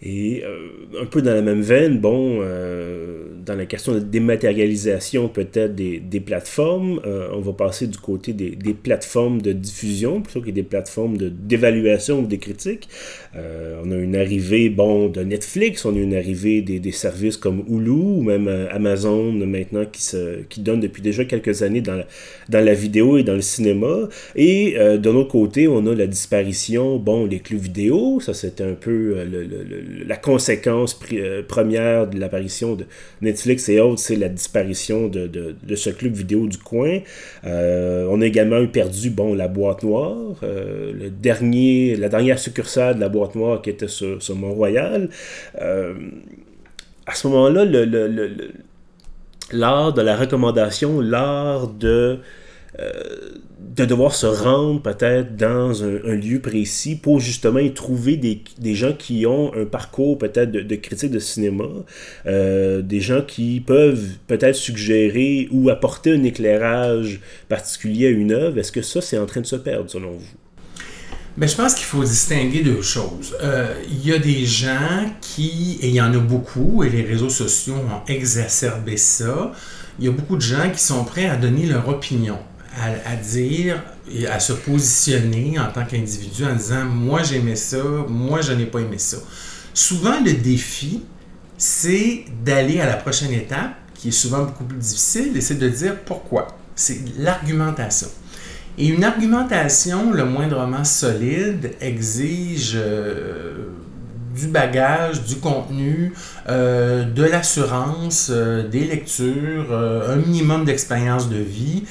Et 0.07 0.43
euh, 0.45 1.01
un 1.01 1.07
peu 1.07 1.23
dans 1.23 1.33
la 1.33 1.41
même 1.41 1.63
veine, 1.63 1.99
bon, 1.99 2.41
euh, 2.43 3.25
dans 3.47 3.55
la 3.55 3.65
question 3.65 3.95
de 3.95 4.01
dématérialisation 4.01 5.29
peut-être 5.29 5.75
des, 5.75 5.99
des, 5.99 6.21
plateformes, 6.21 7.01
euh, 7.07 7.29
on 7.33 7.41
va 7.41 7.55
passer 7.55 7.87
du 7.87 7.97
côté 7.97 8.35
des, 8.35 8.51
des, 8.51 8.75
plateformes 8.75 9.41
de 9.41 9.53
diffusion 9.53 10.21
plutôt 10.21 10.43
que 10.43 10.51
des 10.51 10.63
plateformes 10.63 11.17
d'évaluation 11.17 12.21
ou 12.21 12.27
des 12.27 12.37
critiques. 12.37 12.87
on 13.35 13.91
a 13.91 13.97
une 13.97 14.15
arrivée, 14.15 14.69
bon, 14.69 15.09
de 15.09 15.23
Netflix, 15.23 15.87
on 15.87 15.95
a 15.95 15.99
une 15.99 16.15
arrivée 16.15 16.61
des, 16.61 16.81
des 16.81 16.93
services 16.93 17.39
comme 17.39 17.65
Hulu 17.67 17.91
ou 17.91 18.23
même 18.23 18.49
Amazon 18.71 19.33
maintenant 19.33 19.87
qui, 19.91 20.03
se, 20.03 20.43
qui 20.51 20.61
donne 20.61 20.81
depuis 20.81 21.01
déjà 21.01 21.25
quelques 21.25 21.63
années 21.63 21.81
dans 21.81 21.97
la, 21.97 22.07
dans 22.51 22.63
la 22.63 22.75
vidéo 22.75 23.17
et 23.17 23.23
dans 23.23 23.35
le 23.35 23.41
cinéma. 23.41 24.09
Et 24.37 24.75
de 24.75 25.11
l'autre 25.11 25.31
côté, 25.31 25.67
on 25.67 25.87
a 25.87 25.95
la 25.95 26.07
disparition, 26.07 26.99
bon, 26.99 27.25
les 27.25 27.41
clubs 27.41 27.61
vidéo, 27.61 28.21
ça 28.21 28.35
c'était 28.35 28.65
un 28.65 28.75
peu 28.75 29.25
le 29.25 29.94
la 30.07 30.17
conséquence 30.17 30.99
euh, 31.13 31.43
première 31.47 32.07
de 32.07 32.19
l'apparition 32.19 32.75
de 32.75 32.87
Netflix 33.21 33.69
et 33.69 33.81
autres, 33.81 34.01
c'est 34.01 34.17
la 34.17 34.29
disparition 34.29 35.09
de, 35.09 35.55
ce 35.75 35.91
club 35.91 36.13
vidéo 36.13 36.47
du 36.47 36.59
coin. 36.59 37.01
Euh, 37.45 38.07
on 38.11 38.21
a 38.21 38.27
également 38.27 38.61
eu 38.61 38.69
perdu 38.69 39.11
bon, 39.11 39.35
la 39.35 39.49
boîte 39.49 39.83
noire, 39.83 40.41
dernier, 41.21 41.97
la 41.97 42.09
dernière 42.09 42.39
succursale 42.39 42.97
de 42.97 43.01
la 43.01 43.09
boîte 43.09 43.35
noire 43.35 43.63
qui 43.63 43.71
était 43.71 43.89
sur, 43.89 44.23
sur 44.23 44.37
Mont-Royal. 44.37 45.09
à 45.59 47.15
ce 47.15 47.29
moment-là, 47.29 47.65
l'art 49.53 49.93
de 49.93 50.03
la 50.03 50.17
recommandation, 50.17 51.01
l'art 51.01 51.69
de 51.69 52.19
de 53.75 53.85
devoir 53.85 54.15
se 54.15 54.27
rendre 54.27 54.81
peut-être 54.83 55.37
dans 55.37 55.83
un, 55.83 56.15
lieu 56.15 56.41
précis 56.41 56.95
pour 56.95 57.19
justement 57.19 57.59
y 57.59 57.73
trouver 57.73 58.17
des, 58.17 58.43
des, 58.59 58.75
gens 58.75 58.93
qui 58.93 59.27
ont 59.27 59.53
un 59.55 59.65
parcours 59.65 60.17
peut-être 60.19 60.53
de, 60.53 60.77
critique 60.77 61.11
de 61.11 61.19
cinéma, 61.19 61.65
euh, 62.27 62.83
des 62.83 63.01
gens 63.01 63.23
qui 63.23 63.61
peuvent 63.61 64.05
peut-être 64.27 64.55
suggérer 64.55 65.49
ou 65.51 65.71
apporter 65.71 66.13
un 66.13 66.23
éclairage 66.23 67.21
particulier 67.49 68.07
à 68.07 68.11
une 68.11 68.33
œuvre. 68.33 68.59
Est-ce 68.59 68.73
que 68.73 68.83
ça, 68.83 69.01
c'est 69.01 69.19
en 69.19 69.27
train 69.27 69.41
de 69.41 69.47
se 69.47 69.57
perdre 69.57 69.91
selon 69.91 70.13
vous? 70.13 70.35
Ben, 71.37 71.49
je 71.49 71.57
pense 71.57 71.75
qu'il 71.75 71.87
faut 71.87 72.05
distinguer 72.05 72.63
deux 72.63 72.83
choses. 72.83 73.37
Euh, 73.43 73.75
il 73.91 74.07
y 74.07 74.13
a 74.13 74.19
des 74.19 74.47
gens 74.47 75.11
qui, 75.21 75.79
et 75.81 75.89
il 75.89 75.95
y 75.95 76.01
en 76.01 76.15
a 76.15 76.19
beaucoup, 76.19 76.85
et 76.85 76.91
les 76.91 77.03
réseaux 77.03 77.31
sociaux 77.31 77.75
ont 77.75 78.09
exacerbé 78.09 78.97
ça, 78.97 79.51
il 79.99 80.05
y 80.05 80.09
a 80.09 80.13
beaucoup 80.13 80.37
de 80.37 80.43
gens 80.43 80.71
qui 80.71 80.81
sont 80.81 81.05
prêts 81.05 81.27
à 81.27 81.37
donner 81.37 81.67
leur 81.67 81.89
opinion 81.89 82.39
à, 82.77 83.17
dire 83.17 83.83
et 84.13 84.27
à 84.27 84.41
se 84.41 84.53
positionner 84.53 85.59
en 85.59 85.71
tant 85.71 85.85
qu'individu 85.85 86.45
en 86.45 86.55
disant 86.55 86.85
moi 86.85 87.23
j'aimais 87.23 87.57
ça, 87.57 87.83
moi 88.09 88.41
je 88.41 88.53
n'ai 88.53 88.67
pas 88.67 88.81
aimé 88.81 88.99
ça. 88.99 89.19
Souvent 89.73 90.21
le 90.25 90.33
défi, 90.35 91.03
c'est 91.57 92.25
d'aller 92.45 92.81
à 92.81 92.87
la 92.87 92.97
prochaine 92.97 93.33
étape, 93.33 93.75
qui 93.95 94.09
est 94.09 94.13
souvent 94.13 94.45
beaucoup 94.45 94.65
plus 94.65 94.79
difficile, 94.79 95.37
et 95.37 95.41
c'est 95.41 95.59
de 95.59 95.69
dire 95.69 96.01
pourquoi. 96.05 96.49
C'est 96.75 96.99
l'argumentation. 97.19 98.09
Et 98.77 98.89
une 98.89 99.05
argumentation 99.05 100.13
le 100.13 100.25
moindrement 100.25 100.85
solide 100.85 101.73
exige 101.81 102.73
euh, 102.75 103.69
du 104.35 104.49
bagage, 104.49 105.23
du 105.25 105.37
contenu, 105.37 106.13
euh, 106.49 107.05
de 107.05 107.23
l'assurance, 107.25 108.29
euh, 108.31 108.67
des 108.69 108.85
lectures, 108.85 109.67
euh, 109.71 110.15
un 110.15 110.17
minimum 110.17 110.65
d'expérience 110.65 111.29
de 111.29 111.39
vie. 111.39 111.85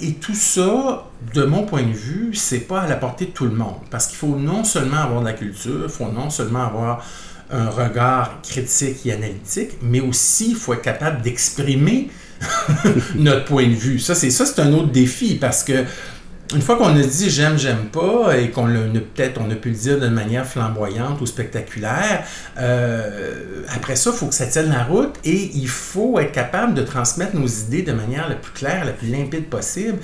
et 0.00 0.14
tout 0.14 0.34
ça, 0.34 1.06
de 1.34 1.42
mon 1.42 1.64
point 1.64 1.82
de 1.82 1.92
vue, 1.92 2.30
c'est 2.34 2.60
pas 2.60 2.82
à 2.82 2.86
la 2.86 2.94
portée 2.94 3.26
de 3.26 3.30
tout 3.32 3.46
le 3.46 3.50
monde. 3.50 3.80
Parce 3.90 4.06
qu'il 4.06 4.16
faut 4.16 4.36
non 4.36 4.62
seulement 4.62 4.98
avoir 4.98 5.20
de 5.20 5.26
la 5.26 5.32
culture, 5.32 5.80
il 5.82 5.90
faut 5.90 6.06
non 6.06 6.30
seulement 6.30 6.64
avoir 6.64 7.04
un 7.50 7.68
regard 7.68 8.40
critique 8.42 9.04
et 9.06 9.12
analytique, 9.12 9.72
mais 9.82 10.00
aussi 10.00 10.50
il 10.50 10.56
faut 10.56 10.72
être 10.72 10.82
capable 10.82 11.20
d'exprimer 11.20 12.10
notre 13.16 13.44
point 13.44 13.66
de 13.66 13.74
vue. 13.74 13.98
Ça, 13.98 14.14
c'est 14.14 14.30
c'est 14.30 14.60
un 14.60 14.72
autre 14.72 14.92
défi 14.92 15.34
parce 15.34 15.64
que 15.64 15.84
une 16.54 16.62
fois 16.62 16.76
qu'on 16.76 16.96
a 16.96 17.02
dit 17.02 17.28
j'aime, 17.28 17.58
j'aime 17.58 17.86
pas, 17.86 18.36
et 18.36 18.50
qu'on 18.50 18.66
peut-être 18.66 19.40
on 19.40 19.50
a 19.50 19.54
pu 19.54 19.70
le 19.70 19.74
dire 19.74 19.98
d'une 19.98 20.10
manière 20.12 20.46
flamboyante 20.46 21.20
ou 21.20 21.26
spectaculaire, 21.26 22.24
euh, 22.58 23.62
après 23.74 23.96
ça, 23.96 24.10
il 24.12 24.16
faut 24.16 24.26
que 24.26 24.34
ça 24.34 24.46
tienne 24.46 24.70
la 24.70 24.84
route 24.84 25.14
et 25.24 25.50
il 25.54 25.68
faut 25.68 26.18
être 26.20 26.32
capable 26.32 26.74
de 26.74 26.82
transmettre 26.82 27.34
nos 27.34 27.46
idées 27.46 27.82
de 27.82 27.92
manière 27.92 28.28
la 28.28 28.36
plus 28.36 28.52
claire, 28.52 28.84
la 28.84 28.92
plus 28.92 29.08
limpide 29.08 29.46
possible. 29.46 29.98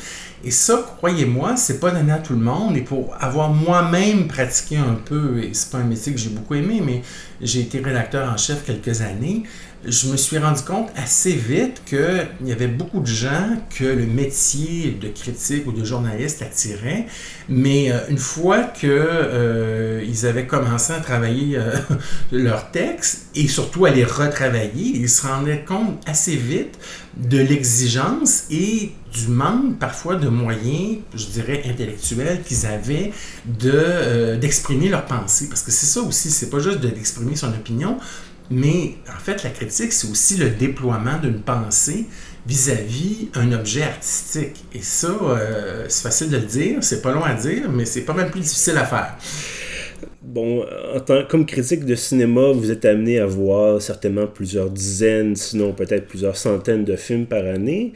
Et 0.44 0.50
ça, 0.50 0.84
croyez-moi, 0.96 1.56
c'est 1.56 1.78
pas 1.78 1.92
donné 1.92 2.10
à 2.10 2.18
tout 2.18 2.32
le 2.32 2.40
monde. 2.40 2.76
Et 2.76 2.80
pour 2.80 3.14
avoir 3.20 3.50
moi-même 3.50 4.26
pratiqué 4.26 4.76
un 4.76 4.94
peu, 4.94 5.40
et 5.44 5.50
c'est 5.52 5.70
pas 5.70 5.78
un 5.78 5.84
métier 5.84 6.12
que 6.12 6.18
j'ai 6.18 6.30
beaucoup 6.30 6.54
aimé, 6.54 6.82
mais 6.84 7.02
j'ai 7.40 7.60
été 7.60 7.78
rédacteur 7.78 8.28
en 8.32 8.36
chef 8.36 8.64
quelques 8.64 9.02
années, 9.02 9.44
je 9.84 10.08
me 10.08 10.16
suis 10.16 10.38
rendu 10.38 10.62
compte 10.62 10.90
assez 10.96 11.32
vite 11.32 11.82
qu'il 11.84 12.28
y 12.44 12.52
avait 12.52 12.68
beaucoup 12.68 13.00
de 13.00 13.06
gens 13.06 13.56
que 13.76 13.84
le 13.84 14.06
métier 14.06 14.96
de 15.00 15.08
critique 15.08 15.66
ou 15.66 15.72
de 15.72 15.84
journaliste 15.84 16.40
attirait, 16.42 17.06
mais 17.48 17.90
euh, 17.90 17.98
une 18.08 18.18
fois 18.18 18.62
qu'ils 18.62 18.90
euh, 18.90 20.22
avaient 20.22 20.46
commencé 20.46 20.92
à 20.92 21.00
travailler 21.00 21.56
euh, 21.56 21.72
leurs 22.32 22.70
textes 22.70 23.26
et 23.34 23.48
surtout 23.48 23.84
à 23.84 23.90
les 23.90 24.04
retravailler, 24.04 24.92
ils 24.94 25.08
se 25.08 25.26
rendaient 25.26 25.64
compte 25.64 26.00
assez 26.06 26.36
vite 26.36 26.78
de 27.16 27.38
l'exigence 27.38 28.44
et 28.50 28.92
du 29.12 29.28
manque 29.28 29.78
parfois 29.78 30.14
de 30.14 30.28
moyens, 30.28 30.98
je 31.14 31.26
dirais, 31.26 31.62
intellectuels 31.66 32.42
qu'ils 32.42 32.66
avaient 32.66 33.12
de, 33.44 34.36
d'exprimer 34.36 34.88
leurs 34.88 35.04
pensées. 35.04 35.48
Parce 35.48 35.62
que 35.62 35.70
c'est 35.70 35.86
ça 35.86 36.00
aussi, 36.00 36.30
c'est 36.30 36.48
pas 36.48 36.60
juste 36.60 36.80
d'exprimer 36.80 37.36
son 37.36 37.48
opinion, 37.48 37.98
mais 38.52 38.94
en 39.08 39.18
fait, 39.18 39.42
la 39.42 39.50
critique, 39.50 39.92
c'est 39.92 40.10
aussi 40.10 40.36
le 40.36 40.50
déploiement 40.50 41.18
d'une 41.18 41.40
pensée 41.40 42.06
vis-à-vis 42.46 43.28
un 43.34 43.52
objet 43.52 43.82
artistique. 43.82 44.64
Et 44.74 44.82
ça, 44.82 45.16
euh, 45.22 45.86
c'est 45.88 46.02
facile 46.02 46.30
de 46.30 46.36
le 46.36 46.44
dire, 46.44 46.78
c'est 46.82 47.00
pas 47.00 47.12
long 47.12 47.24
à 47.24 47.34
dire, 47.34 47.70
mais 47.70 47.84
c'est 47.84 48.02
pas 48.02 48.12
mal 48.12 48.30
plus 48.30 48.40
difficile 48.40 48.76
à 48.76 48.84
faire. 48.84 49.16
Bon, 50.22 50.64
en 50.94 51.00
tant, 51.00 51.24
comme 51.28 51.46
critique 51.46 51.84
de 51.84 51.94
cinéma, 51.94 52.52
vous 52.52 52.70
êtes 52.70 52.84
amené 52.84 53.18
à 53.18 53.26
voir 53.26 53.80
certainement 53.80 54.26
plusieurs 54.26 54.70
dizaines, 54.70 55.34
sinon 55.34 55.72
peut-être 55.72 56.06
plusieurs 56.06 56.36
centaines 56.36 56.84
de 56.84 56.96
films 56.96 57.26
par 57.26 57.44
année. 57.44 57.92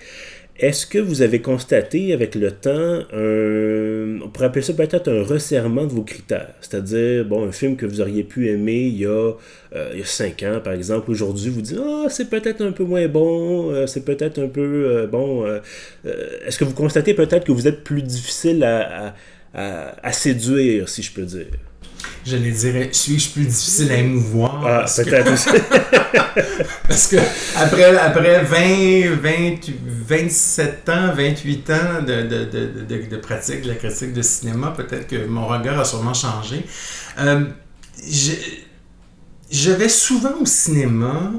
Est-ce 0.59 0.87
que 0.87 0.99
vous 0.99 1.21
avez 1.21 1.43
constaté 1.43 2.15
avec 2.15 2.35
le 2.35 2.51
temps 2.51 3.01
un, 3.13 4.21
on 4.25 4.29
pourrait 4.31 4.47
appeler 4.47 4.63
ça 4.63 4.73
peut-être 4.73 5.09
un 5.09 5.23
resserrement 5.23 5.85
de 5.85 5.93
vos 5.93 6.03
critères? 6.03 6.55
C'est-à-dire, 6.63 7.27
bon, 7.27 7.47
un 7.47 7.53
film 7.53 7.77
que 7.77 7.85
vous 7.85 8.01
auriez 8.01 8.25
pu 8.25 8.49
aimer 8.49 8.81
il 8.81 8.97
y 8.97 9.05
a, 9.07 9.33
euh, 9.75 9.91
il 9.93 9.99
y 9.99 10.03
a 10.03 10.07
cinq 10.07 10.43
ans, 10.45 10.61
par 10.65 10.73
exemple, 10.73 11.11
aujourd'hui, 11.11 11.51
vous 11.51 11.61
dites, 11.61 11.79
ah, 11.79 12.07
c'est 12.09 12.31
peut-être 12.31 12.63
un 12.63 12.73
peu 12.73 12.85
moins 12.85 13.07
bon, 13.07 13.71
euh, 13.71 13.87
c'est 13.87 14.05
peut-être 14.05 14.39
un 14.39 14.49
peu, 14.49 14.61
euh, 14.63 15.07
bon, 15.07 15.45
est-ce 16.47 16.59
que 16.59 16.65
vous 16.65 16.75
constatez 16.75 17.13
peut-être 17.13 17.45
que 17.45 17.53
vous 17.53 17.69
êtes 17.69 17.85
plus 17.85 18.03
difficile 18.03 18.65
à, 18.65 19.15
à, 19.53 20.07
à 20.07 20.13
séduire, 20.13 20.89
si 20.89 21.03
je 21.03 21.13
peux 21.13 21.25
dire? 21.25 21.47
Je 22.25 22.37
les 22.37 22.51
dirais, 22.51 22.89
suis-je 22.93 23.31
plus 23.31 23.45
difficile 23.45 23.93
à 23.93 23.97
émouvoir? 23.97 24.65
Ah, 24.67 24.85
peut-être 24.97 25.33
aussi. 25.33 25.49
parce 26.89 27.07
que 27.09 27.17
après, 27.57 27.97
après 27.97 28.43
20, 28.43 29.15
20, 29.17 29.73
27 30.07 30.89
ans, 30.89 31.15
28 31.15 31.71
ans 31.71 32.03
de, 32.07 32.23
de, 32.23 32.45
de, 32.45 33.07
de, 33.09 33.17
pratique 33.17 33.63
de 33.63 33.69
la 33.69 33.75
critique 33.75 34.13
de 34.13 34.23
cinéma, 34.23 34.73
peut-être 34.77 35.07
que 35.07 35.27
mon 35.27 35.47
regard 35.47 35.79
a 35.79 35.85
sûrement 35.85 36.15
changé. 36.15 36.65
Euh, 37.21 37.45
je, 38.07 38.33
je 39.51 39.71
vais 39.71 39.89
souvent 39.89 40.35
au 40.41 40.47
cinéma 40.47 41.33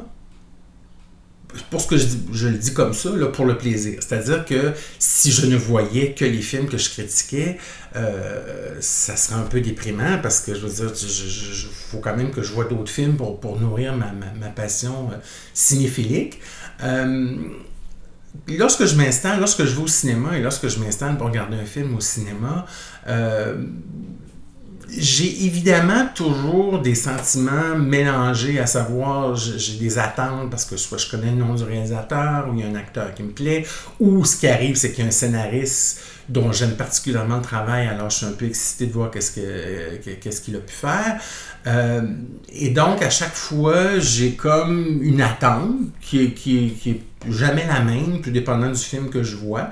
pour 1.69 1.81
ce 1.81 1.87
que 1.87 1.97
je, 1.97 2.05
dis, 2.05 2.19
je 2.31 2.47
le 2.47 2.57
dis 2.57 2.73
comme 2.73 2.93
ça, 2.93 3.09
là, 3.15 3.27
pour 3.27 3.45
le 3.45 3.57
plaisir. 3.57 3.99
C'est-à-dire 3.99 4.45
que 4.45 4.73
si 4.99 5.31
je 5.31 5.45
ne 5.45 5.55
voyais 5.55 6.13
que 6.13 6.25
les 6.25 6.41
films 6.41 6.67
que 6.67 6.77
je 6.77 6.89
critiquais, 6.89 7.57
euh, 7.95 8.75
ça 8.79 9.15
serait 9.15 9.39
un 9.39 9.45
peu 9.45 9.61
déprimant 9.61 10.19
parce 10.21 10.41
que 10.41 10.53
je 10.53 10.65
veux 10.65 10.73
dire, 10.73 10.93
il 10.93 11.69
faut 11.91 11.99
quand 11.99 12.15
même 12.15 12.31
que 12.31 12.43
je 12.43 12.53
vois 12.53 12.65
d'autres 12.65 12.91
films 12.91 13.15
pour, 13.15 13.39
pour 13.39 13.59
nourrir 13.59 13.95
ma, 13.95 14.11
ma, 14.11 14.47
passion 14.49 15.09
euh, 15.11 15.15
cinéphilique. 15.53 16.39
Euh, 16.83 17.35
lorsque 18.47 18.85
je 18.85 18.95
m'installe, 18.95 19.39
lorsque 19.39 19.63
je 19.63 19.75
vais 19.75 19.83
au 19.83 19.87
cinéma 19.87 20.37
et 20.37 20.41
lorsque 20.41 20.67
je 20.67 20.79
m'installe 20.79 21.17
pour 21.17 21.27
regarder 21.27 21.57
un 21.57 21.65
film 21.65 21.95
au 21.95 22.01
cinéma, 22.01 22.65
j'ai 24.89 25.45
évidemment 25.45 26.07
toujours 26.15 26.79
des 26.79 26.95
sentiments 26.95 27.75
mélangés, 27.77 28.59
à 28.59 28.65
savoir 28.67 29.35
j'ai 29.35 29.77
des 29.77 29.97
attentes 29.97 30.49
parce 30.49 30.65
que 30.65 30.77
soit 30.77 30.97
je 30.97 31.09
connais 31.09 31.31
le 31.31 31.37
nom 31.37 31.55
du 31.55 31.63
réalisateur 31.63 32.47
ou 32.49 32.53
il 32.53 32.61
y 32.61 32.63
a 32.63 32.67
un 32.67 32.75
acteur 32.75 33.13
qui 33.13 33.23
me 33.23 33.31
plaît, 33.31 33.65
ou 33.99 34.23
ce 34.25 34.37
qui 34.37 34.47
arrive, 34.47 34.75
c'est 34.75 34.91
qu'il 34.91 35.03
y 35.03 35.05
a 35.05 35.07
un 35.07 35.11
scénariste 35.11 36.01
dont 36.29 36.51
j'aime 36.51 36.75
particulièrement 36.75 37.37
le 37.37 37.41
travail, 37.41 37.87
alors 37.87 38.09
je 38.09 38.17
suis 38.17 38.25
un 38.25 38.31
peu 38.31 38.45
excité 38.45 38.87
de 38.87 38.93
voir 38.93 39.11
qu'est-ce 39.11 39.31
qu'est-ce 39.31 40.41
qu'il 40.41 40.55
a 40.55 40.59
pu 40.59 40.73
faire. 40.73 41.21
Euh, 41.67 42.01
et 42.49 42.69
donc, 42.69 43.01
à 43.01 43.09
chaque 43.09 43.33
fois, 43.33 43.99
j'ai 43.99 44.33
comme 44.33 44.99
une 45.01 45.21
attente 45.21 45.75
qui 46.01 46.23
est, 46.23 46.31
qui, 46.33 46.73
qui 46.79 46.91
est 46.91 47.01
jamais 47.29 47.65
la 47.65 47.81
même, 47.81 48.21
tout 48.21 48.31
dépendant 48.31 48.69
du 48.69 48.79
film 48.79 49.09
que 49.09 49.23
je 49.23 49.35
vois. 49.35 49.69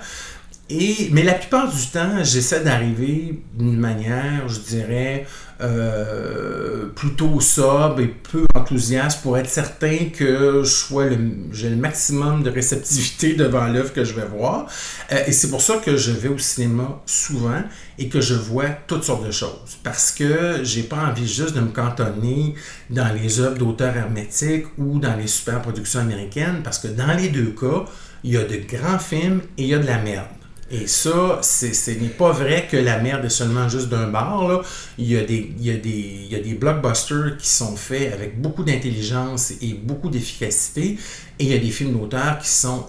Et, 0.67 1.09
mais 1.11 1.21
la 1.21 1.33
plupart 1.33 1.71
du 1.71 1.87
temps, 1.87 2.23
j'essaie 2.23 2.63
d'arriver 2.63 3.39
d'une 3.53 3.77
manière, 3.77 4.49
je 4.49 4.59
dirais, 4.61 5.27
euh, 5.61 6.87
plutôt 6.95 7.39
sobre 7.39 8.01
et 8.01 8.07
peu 8.07 8.45
enthousiaste 8.55 9.21
pour 9.21 9.37
être 9.37 9.47
certain 9.47 10.09
que 10.11 10.63
je 10.63 10.69
sois 10.69 11.05
le, 11.05 11.17
j'ai 11.51 11.69
le 11.69 11.75
maximum 11.75 12.41
de 12.41 12.49
réceptivité 12.49 13.33
devant 13.37 13.67
l'œuvre 13.67 13.93
que 13.93 14.03
je 14.03 14.13
vais 14.13 14.25
voir. 14.25 14.65
Euh, 15.11 15.23
et 15.27 15.31
c'est 15.31 15.51
pour 15.51 15.61
ça 15.61 15.77
que 15.77 15.97
je 15.97 16.11
vais 16.11 16.29
au 16.29 16.39
cinéma 16.39 16.99
souvent 17.05 17.61
et 17.99 18.09
que 18.09 18.19
je 18.19 18.33
vois 18.33 18.69
toutes 18.87 19.03
sortes 19.03 19.25
de 19.25 19.31
choses. 19.31 19.77
Parce 19.83 20.11
que 20.11 20.61
j'ai 20.63 20.83
pas 20.83 20.97
envie 20.97 21.27
juste 21.27 21.53
de 21.53 21.61
me 21.61 21.69
cantonner 21.69 22.55
dans 22.89 23.13
les 23.13 23.39
œuvres 23.39 23.59
d'auteurs 23.59 23.95
hermétiques 23.95 24.65
ou 24.79 24.97
dans 24.97 25.15
les 25.15 25.27
super 25.27 25.61
productions 25.61 25.99
américaines, 25.99 26.61
parce 26.63 26.79
que 26.79 26.87
dans 26.87 27.15
les 27.15 27.29
deux 27.29 27.51
cas, 27.51 27.85
il 28.23 28.33
y 28.33 28.37
a 28.37 28.43
de 28.43 28.59
grands 28.67 28.97
films 28.97 29.41
et 29.59 29.63
il 29.63 29.67
y 29.67 29.73
a 29.75 29.79
de 29.79 29.85
la 29.85 29.99
merde. 29.99 30.25
Et 30.71 30.87
ça, 30.87 31.39
ce 31.43 31.91
n'est 31.91 32.09
pas 32.09 32.31
vrai 32.31 32.67
que 32.69 32.75
la 32.75 32.99
merde 32.99 33.25
est 33.25 33.29
seulement 33.29 33.69
juste 33.69 33.89
d'un 33.89 34.07
bar. 34.07 34.63
Il, 34.97 35.11
y 35.11 35.17
a 35.17 35.23
des, 35.23 35.53
il, 35.59 35.65
y 35.65 35.69
a 35.69 35.77
des, 35.77 35.89
il 35.89 36.31
y 36.31 36.35
a 36.35 36.39
des 36.39 36.55
blockbusters 36.55 37.37
qui 37.37 37.47
sont 37.47 37.75
faits 37.75 38.11
avec 38.11 38.41
beaucoup 38.41 38.63
d'intelligence 38.63 39.53
et 39.61 39.73
beaucoup 39.75 40.09
d'efficacité. 40.09 40.97
Et 41.37 41.43
il 41.43 41.47
y 41.49 41.53
a 41.53 41.59
des 41.59 41.69
films 41.69 41.93
d'auteur 41.93 42.39
qui 42.39 42.49
sont 42.49 42.87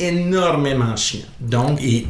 énormément 0.00 0.96
chiant. 0.96 1.20
Donc, 1.40 1.80
et, 1.80 2.06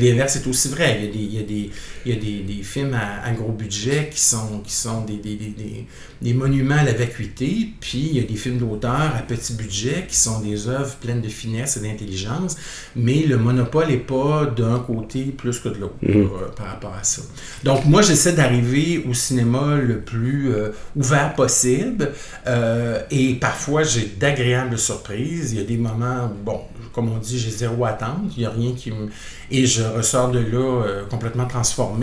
l'inverse 0.00 0.36
est 0.36 0.46
aussi 0.46 0.68
vrai. 0.68 1.00
Il 1.02 1.04
y 1.04 1.08
a 1.08 1.12
des, 1.12 1.18
il 1.18 1.34
y 1.34 1.38
a 1.38 1.42
des, 1.42 1.70
il 2.06 2.14
y 2.14 2.16
a 2.16 2.20
des, 2.20 2.54
des 2.54 2.62
films 2.62 2.94
à, 2.94 3.32
gros 3.32 3.50
budget 3.50 4.08
qui 4.12 4.20
sont, 4.20 4.60
qui 4.64 4.72
sont 4.72 5.02
des, 5.02 5.16
des, 5.16 6.34
monuments 6.34 6.76
à 6.76 6.84
la 6.84 6.92
vacuité, 6.92 7.70
puis 7.80 8.08
il 8.10 8.16
y 8.16 8.20
a 8.20 8.22
des 8.22 8.36
films 8.36 8.58
d'auteur 8.58 9.12
à 9.16 9.22
petit 9.22 9.54
budget 9.54 10.06
qui 10.08 10.14
sont 10.14 10.40
des 10.40 10.68
œuvres 10.68 10.94
pleines 10.96 11.20
de 11.20 11.28
finesse 11.28 11.76
et 11.76 11.80
d'intelligence, 11.80 12.56
mais 12.94 13.24
le 13.26 13.38
monopole 13.38 13.88
n'est 13.88 13.96
pas 13.96 14.46
d'un 14.46 14.78
côté 14.78 15.24
plus 15.24 15.58
que 15.58 15.68
de 15.68 15.78
l'autre 15.78 15.96
mhm. 16.02 16.22
euh, 16.22 16.28
par 16.56 16.66
rapport 16.66 16.94
à 16.94 17.02
ça. 17.02 17.22
Donc, 17.64 17.84
moi, 17.86 18.02
j'essaie 18.02 18.34
d'arriver 18.34 19.04
au 19.08 19.12
cinéma 19.12 19.74
le 19.74 20.00
plus 20.00 20.54
euh, 20.54 20.70
ouvert 20.94 21.34
possible, 21.34 22.12
euh, 22.46 23.02
et 23.10 23.34
parfois, 23.34 23.82
j'ai 23.82 24.06
d'agréables 24.06 24.78
surprises. 24.78 25.52
Il 25.52 25.58
y 25.58 25.60
a 25.60 25.64
des 25.64 25.76
moments 25.76 26.26
où, 26.26 26.44
bon, 26.44 26.60
comme 26.92 27.10
on 27.10 27.18
dit, 27.18 27.38
j'ai 27.38 27.50
zéro 27.50 27.84
attente. 27.84 28.32
Il 28.36 28.40
n'y 28.40 28.46
a 28.46 28.50
rien 28.50 28.72
qui 28.72 28.90
me. 28.90 29.08
Et 29.50 29.66
je 29.66 29.82
ressors 29.82 30.30
de 30.30 30.38
là 30.38 30.82
complètement 31.10 31.46
transformé. 31.46 31.95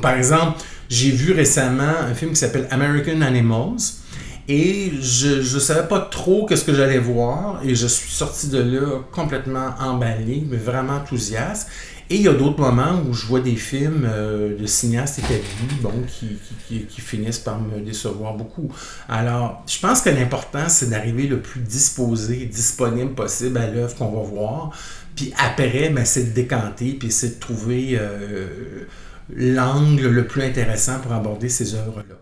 Par 0.00 0.14
exemple, 0.14 0.58
j'ai 0.88 1.10
vu 1.10 1.32
récemment 1.32 1.94
un 2.08 2.14
film 2.14 2.32
qui 2.32 2.36
s'appelle 2.36 2.68
American 2.70 3.20
Animals. 3.20 4.02
Et 4.48 4.92
je 5.00 5.54
ne 5.54 5.60
savais 5.60 5.88
pas 5.88 5.98
trop 5.98 6.46
qu'est-ce 6.46 6.64
que 6.64 6.72
j'allais 6.72 7.00
voir. 7.00 7.60
Et 7.64 7.74
je 7.74 7.86
suis 7.88 8.10
sorti 8.10 8.48
de 8.48 8.58
là 8.58 9.00
complètement 9.10 9.74
emballé, 9.80 10.44
mais 10.48 10.56
vraiment 10.56 10.94
enthousiaste. 10.94 11.68
Et 12.08 12.16
il 12.16 12.22
y 12.22 12.28
a 12.28 12.32
d'autres 12.32 12.60
moments 12.60 13.02
où 13.08 13.12
je 13.12 13.26
vois 13.26 13.40
des 13.40 13.56
films 13.56 14.08
euh, 14.08 14.56
de 14.56 14.64
cinéastes 14.66 15.18
établis 15.18 15.80
bon, 15.82 15.92
qui, 16.06 16.38
qui, 16.68 16.84
qui, 16.84 17.00
finissent 17.00 17.40
par 17.40 17.60
me 17.60 17.80
décevoir 17.80 18.34
beaucoup. 18.34 18.70
Alors, 19.08 19.64
je 19.66 19.80
pense 19.80 20.02
que 20.02 20.10
l'important, 20.10 20.68
c'est 20.68 20.88
d'arriver 20.88 21.26
le 21.26 21.40
plus 21.40 21.60
disposé, 21.60 22.46
disponible 22.46 23.14
possible 23.14 23.58
à 23.58 23.68
l'œuvre 23.68 23.96
qu'on 23.96 24.12
va 24.12 24.22
voir. 24.22 24.70
Puis 25.16 25.32
après, 25.36 25.88
ben, 25.88 26.04
c'est 26.04 26.26
de 26.26 26.30
décanter, 26.30 26.92
puis 26.92 27.10
c'est 27.10 27.36
de 27.36 27.40
trouver 27.40 27.98
euh, 27.98 28.84
l'angle 29.30 30.08
le 30.08 30.26
plus 30.26 30.42
intéressant 30.42 31.00
pour 31.00 31.12
aborder 31.12 31.48
ces 31.48 31.74
œuvres-là. 31.74 32.16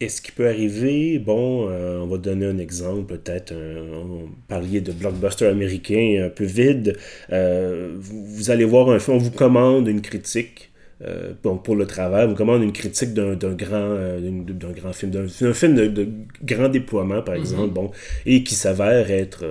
Est-ce 0.00 0.20
qu'il 0.20 0.34
peut 0.34 0.48
arriver, 0.48 1.18
bon, 1.20 1.68
euh, 1.70 2.00
on 2.00 2.06
va 2.06 2.18
donner 2.18 2.46
un 2.46 2.58
exemple, 2.58 3.16
peut-être, 3.16 3.54
on 3.54 4.28
parlait 4.48 4.80
de 4.80 4.90
blockbuster 4.90 5.46
américain 5.46 6.24
un 6.26 6.30
peu 6.30 6.44
vide, 6.44 6.98
euh, 7.32 7.94
vous, 7.96 8.50
allez 8.50 8.64
voir 8.64 8.90
un 8.90 8.98
film, 8.98 9.18
on 9.18 9.20
vous 9.20 9.30
commande 9.30 9.86
une 9.86 10.02
critique 10.02 10.72
euh, 11.02 11.32
pour 11.40 11.76
le 11.76 11.86
travail, 11.86 12.26
on 12.26 12.30
vous 12.30 12.34
commande 12.34 12.64
une 12.64 12.72
critique 12.72 13.14
d'un 13.14 13.34
grand, 13.34 13.96
d'un 14.18 14.72
grand 14.72 14.92
film, 14.92 15.12
d'un 15.12 15.54
film 15.54 15.74
de, 15.74 16.08
grand 16.42 16.68
déploiement, 16.68 17.22
par 17.22 17.36
mm-hmm. 17.36 17.40
exemple, 17.40 17.72
bon, 17.72 17.90
et 18.26 18.42
qui 18.42 18.56
s'avère 18.56 19.12
être, 19.12 19.44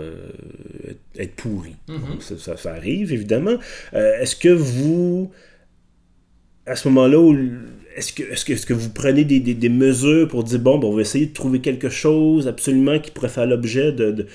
être 1.17 1.35
pourri. 1.35 1.75
Mm-hmm. 1.87 2.37
ça, 2.37 2.57
ça, 2.57 2.73
arrive, 2.73 3.13
évidemment. 3.13 3.55
Est-ce 3.93 4.35
que 4.35 4.49
vous, 4.49 5.31
à 6.65 6.75
ce 6.75 6.87
moment-là, 6.89 7.35
est-ce 7.95 8.13
que, 8.13 8.23
est 8.23 8.45
que, 8.45 8.65
que, 8.65 8.73
vous 8.73 8.89
prenez 8.89 9.23
des, 9.23 9.39
des, 9.39 9.69
mesures 9.69 10.27
pour 10.27 10.43
dire, 10.43 10.59
bon, 10.59 10.79
on 10.83 10.95
va 10.95 11.01
essayer 11.01 11.27
de 11.27 11.33
trouver 11.33 11.59
quelque 11.59 11.89
chose 11.89 12.47
absolument 12.47 12.99
qui 12.99 13.11
pourrait 13.11 13.29
faire 13.29 13.45
l'objet 13.45 13.91
de, 13.91 14.27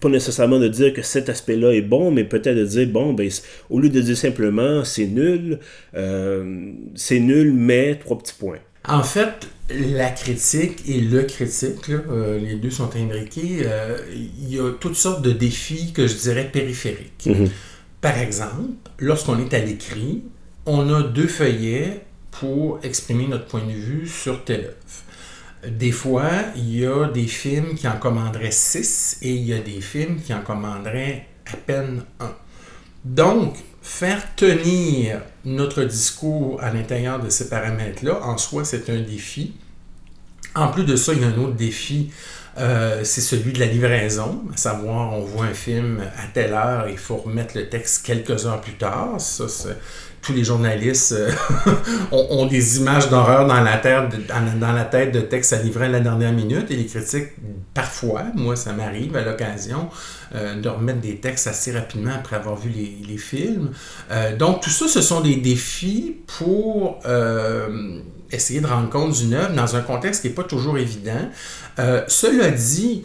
pas 0.00 0.08
nécessairement 0.08 0.58
de 0.58 0.68
dire 0.68 0.92
que 0.92 1.02
cet 1.02 1.28
aspect-là 1.28 1.72
est 1.72 1.82
bon, 1.82 2.10
mais 2.10 2.24
peut-être 2.24 2.56
de 2.56 2.64
dire, 2.64 2.88
bon, 2.88 3.14
ben, 3.14 3.30
au 3.70 3.80
lieu 3.80 3.88
de 3.88 4.00
dire 4.00 4.16
simplement 4.16 4.84
c'est 4.84 5.06
nul, 5.06 5.58
euh, 5.96 6.72
c'est 6.94 7.20
nul, 7.20 7.52
mais 7.52 7.96
trois 7.96 8.18
petits 8.18 8.34
points. 8.38 8.58
En 8.86 9.02
fait, 9.02 9.48
la 9.70 10.10
critique 10.10 10.82
et 10.88 11.00
le 11.00 11.24
critique, 11.24 11.90
euh, 11.90 12.38
les 12.38 12.54
deux 12.54 12.70
sont 12.70 12.90
imbriqués, 12.96 13.62
euh, 13.64 13.98
il 14.14 14.54
y 14.54 14.58
a 14.58 14.72
toutes 14.72 14.94
sortes 14.94 15.22
de 15.22 15.32
défis 15.32 15.92
que 15.92 16.06
je 16.06 16.14
dirais 16.14 16.48
périphériques. 16.50 17.26
Mm-hmm. 17.26 17.48
Par 18.00 18.18
exemple, 18.18 18.90
lorsqu'on 18.98 19.38
est 19.40 19.52
à 19.52 19.58
l'écrit, 19.58 20.22
on 20.68 20.94
a 20.94 21.02
deux 21.02 21.26
feuillets 21.26 22.04
pour 22.30 22.78
exprimer 22.82 23.26
notre 23.26 23.46
point 23.46 23.64
de 23.64 23.72
vue 23.72 24.06
sur 24.06 24.44
telle 24.44 24.66
œuvre. 24.66 25.72
Des 25.72 25.90
fois, 25.90 26.30
il 26.56 26.78
y 26.78 26.86
a 26.86 27.08
des 27.08 27.26
films 27.26 27.74
qui 27.74 27.88
en 27.88 27.96
commanderaient 27.96 28.52
six 28.52 29.16
et 29.22 29.32
il 29.32 29.44
y 29.44 29.54
a 29.54 29.58
des 29.58 29.80
films 29.80 30.20
qui 30.20 30.32
en 30.32 30.42
commanderaient 30.42 31.26
à 31.50 31.56
peine 31.56 32.04
un. 32.20 32.32
Donc, 33.04 33.56
faire 33.82 34.34
tenir 34.36 35.22
notre 35.44 35.82
discours 35.84 36.62
à 36.62 36.70
l'intérieur 36.70 37.18
de 37.18 37.30
ces 37.30 37.48
paramètres-là, 37.48 38.20
en 38.22 38.36
soi, 38.36 38.64
c'est 38.64 38.90
un 38.90 39.00
défi. 39.00 39.54
En 40.54 40.68
plus 40.68 40.84
de 40.84 40.96
ça, 40.96 41.14
il 41.14 41.22
y 41.22 41.24
a 41.24 41.28
un 41.28 41.38
autre 41.38 41.54
défi, 41.54 42.10
euh, 42.58 43.02
c'est 43.04 43.20
celui 43.20 43.52
de 43.52 43.60
la 43.60 43.66
livraison, 43.66 44.42
à 44.52 44.56
savoir, 44.56 45.12
on 45.12 45.22
voit 45.22 45.46
un 45.46 45.54
film 45.54 46.00
à 46.00 46.26
telle 46.32 46.52
heure, 46.52 46.88
il 46.88 46.98
faut 46.98 47.16
remettre 47.16 47.56
le 47.56 47.68
texte 47.68 48.04
quelques 48.04 48.46
heures 48.46 48.60
plus 48.60 48.74
tard. 48.74 49.20
Tous 50.22 50.32
les 50.32 50.44
journalistes 50.44 51.12
euh, 51.12 51.30
ont, 52.12 52.46
des 52.46 52.78
images 52.78 53.08
d'horreur 53.08 53.46
dans 53.46 53.60
la, 53.60 53.76
dans, 53.78 54.72
la 54.72 54.84
tête 54.84 55.12
de 55.12 55.20
textes 55.20 55.52
à 55.52 55.62
livrer 55.62 55.86
à 55.86 55.88
la 55.88 56.00
dernière 56.00 56.32
minute 56.32 56.70
et 56.70 56.76
les 56.76 56.86
critiques, 56.86 57.28
parfois, 57.74 58.24
moi 58.34 58.56
ça 58.56 58.72
m'arrive 58.72 59.16
à 59.16 59.22
l'occasion, 59.22 59.88
euh, 60.34 60.60
de 60.60 60.68
remettre 60.68 61.00
des 61.00 61.16
textes 61.16 61.46
assez 61.46 61.72
rapidement 61.72 62.12
après 62.14 62.36
avoir 62.36 62.56
vu 62.56 62.70
les, 62.70 63.18
films. 63.18 63.70
Euh, 64.10 64.36
donc 64.36 64.62
tout 64.62 64.70
ça, 64.70 64.86
ce 64.86 65.02
sont 65.02 65.20
des 65.20 65.36
défis 65.36 66.16
pour 66.38 67.00
essayer 68.30 68.60
de 68.60 68.66
rendre 68.66 68.90
compte 68.90 69.12
d'une 69.12 69.34
œuvre 69.34 69.54
dans 69.54 69.74
un 69.76 69.80
contexte 69.80 70.22
qui 70.22 70.28
n'est 70.28 70.34
pas 70.34 70.44
toujours 70.44 70.78
évident. 70.78 71.28
cela 71.76 72.50
dit, 72.50 73.04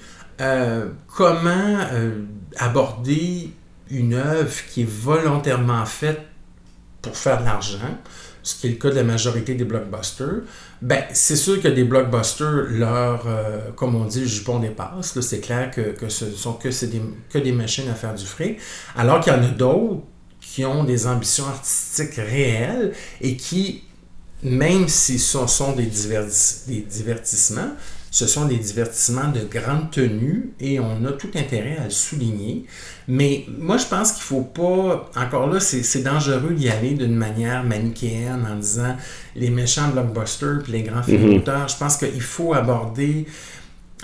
comment 1.08 1.78
aborder 2.58 3.49
une 3.89 4.13
œuvre 4.13 4.54
qui 4.69 4.82
est 4.82 4.89
volontairement 4.89 5.86
faite 5.86 6.21
pour 7.03 7.15
faire 7.15 7.39
de 7.41 7.45
l'argent, 7.45 7.99
ce 8.41 8.55
qui 8.55 8.67
est 8.67 8.69
le 8.71 8.75
cas 8.77 8.89
de 8.89 8.95
la 8.95 9.03
majorité 9.03 9.53
des 9.53 9.65
blockbusters, 9.65 10.41
ben, 10.81 11.03
c'est 11.13 11.35
sûr 11.35 11.61
que 11.61 11.67
des 11.67 11.83
blockbusters, 11.83 12.65
leur, 12.69 13.27
euh, 13.27 13.71
comme 13.75 13.95
on 13.95 14.05
dit, 14.05 14.21
le 14.21 14.25
jupon 14.25 14.59
dépasse. 14.59 15.19
C'est 15.21 15.39
clair 15.39 15.69
que, 15.69 15.81
que 15.91 16.09
ce 16.09 16.31
sont 16.31 16.53
que, 16.53 16.69
des, 16.85 17.01
que 17.29 17.37
des 17.37 17.51
machines 17.51 17.89
à 17.89 17.93
faire 17.93 18.15
du 18.15 18.25
fric. 18.25 18.57
Alors 18.95 19.19
qu'il 19.19 19.31
y 19.31 19.35
en 19.35 19.43
a 19.43 19.47
d'autres 19.47 20.01
qui 20.41 20.65
ont 20.65 20.83
des 20.83 21.07
ambitions 21.07 21.45
artistiques 21.45 22.15
réelles 22.15 22.93
et 23.21 23.37
qui, 23.37 23.83
même 24.41 24.87
si 24.87 25.19
ce 25.19 25.45
sont 25.47 25.73
des, 25.73 25.89
des 26.67 26.81
divertissements, 26.81 27.71
ce 28.13 28.28
sont 28.28 28.45
des 28.45 28.58
divertissements 28.58 29.32
de 29.32 29.39
grande 29.39 29.89
tenue 29.89 30.54
et 30.60 30.80
on 30.80 31.04
a 31.04 31.13
tout 31.13 31.32
intérêt 31.34 31.78
à 31.78 31.86
le 31.86 31.89
souligner. 31.89 32.63
Mais 33.08 33.43
moi, 33.58 33.78
je 33.78 33.88
pense 33.88 34.12
qu'il 34.12 34.21
ne 34.21 34.41
faut 34.43 34.47
pas, 34.47 35.10
encore 35.15 35.47
là, 35.47 35.60
c'est 35.60 36.04
dangereux 36.04 36.54
d'y 36.54 36.69
aller 36.69 36.91
d'une 36.91 37.15
manière 37.15 37.63
manichéenne 37.63 38.47
en 38.47 38.56
disant 38.58 38.95
les 39.36 39.49
méchants 39.49 39.89
blockbusters 39.89 40.62
puis 40.62 40.73
les 40.73 40.84
grands 40.84 41.02
films 41.02 41.23
mhm. 41.23 41.34
d'auteur. 41.39 41.67
Je 41.67 41.76
pense 41.76 41.97
qu'il 41.97 42.21
faut 42.21 42.54
aborder 42.54 43.26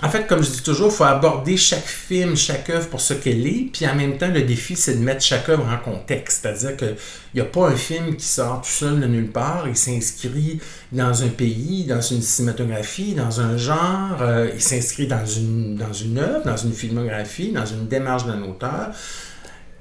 en 0.02 0.08
fait, 0.08 0.26
comme 0.26 0.42
je 0.42 0.50
dis 0.50 0.62
toujours, 0.62 0.88
il 0.88 0.94
faut 0.94 1.04
aborder 1.04 1.56
chaque 1.56 1.84
film, 1.84 2.34
chaque 2.36 2.70
œuvre 2.70 2.88
pour 2.88 3.00
ce 3.00 3.12
qu'elle 3.12 3.46
est, 3.46 3.68
puis 3.72 3.86
en 3.86 3.94
même 3.94 4.16
temps, 4.16 4.28
le 4.28 4.42
défi, 4.42 4.74
c'est 4.74 4.94
de 4.94 5.00
mettre 5.00 5.22
chaque 5.22 5.48
œuvre 5.48 5.66
en 5.68 5.76
contexte. 5.76 6.42
C'est-à-dire 6.42 6.76
qu'il 6.76 6.96
n'y 7.34 7.40
a 7.40 7.44
pas 7.44 7.68
un 7.68 7.76
film 7.76 8.16
qui 8.16 8.24
sort 8.24 8.62
tout 8.62 8.70
seul 8.70 8.98
de 8.98 9.06
nulle 9.06 9.30
part, 9.30 9.68
il 9.68 9.76
s'inscrit 9.76 10.58
dans 10.92 11.22
un 11.22 11.28
pays, 11.28 11.84
dans 11.84 12.00
une 12.00 12.22
cinématographie, 12.22 13.14
dans 13.14 13.40
un 13.40 13.58
genre, 13.58 14.22
euh, 14.22 14.50
il 14.54 14.62
s'inscrit 14.62 15.06
dans 15.06 15.26
une, 15.26 15.76
dans 15.76 15.92
une 15.92 16.18
œuvre, 16.18 16.44
dans 16.46 16.56
une 16.56 16.72
filmographie, 16.72 17.52
dans 17.52 17.66
une 17.66 17.86
démarche 17.86 18.24
d'un 18.24 18.42
auteur. 18.42 18.88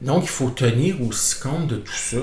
Donc, 0.02 0.24
il 0.24 0.30
faut 0.30 0.50
tenir 0.50 1.02
aussi 1.02 1.40
compte 1.40 1.68
de 1.68 1.76
tout 1.78 1.94
ça. 1.94 2.18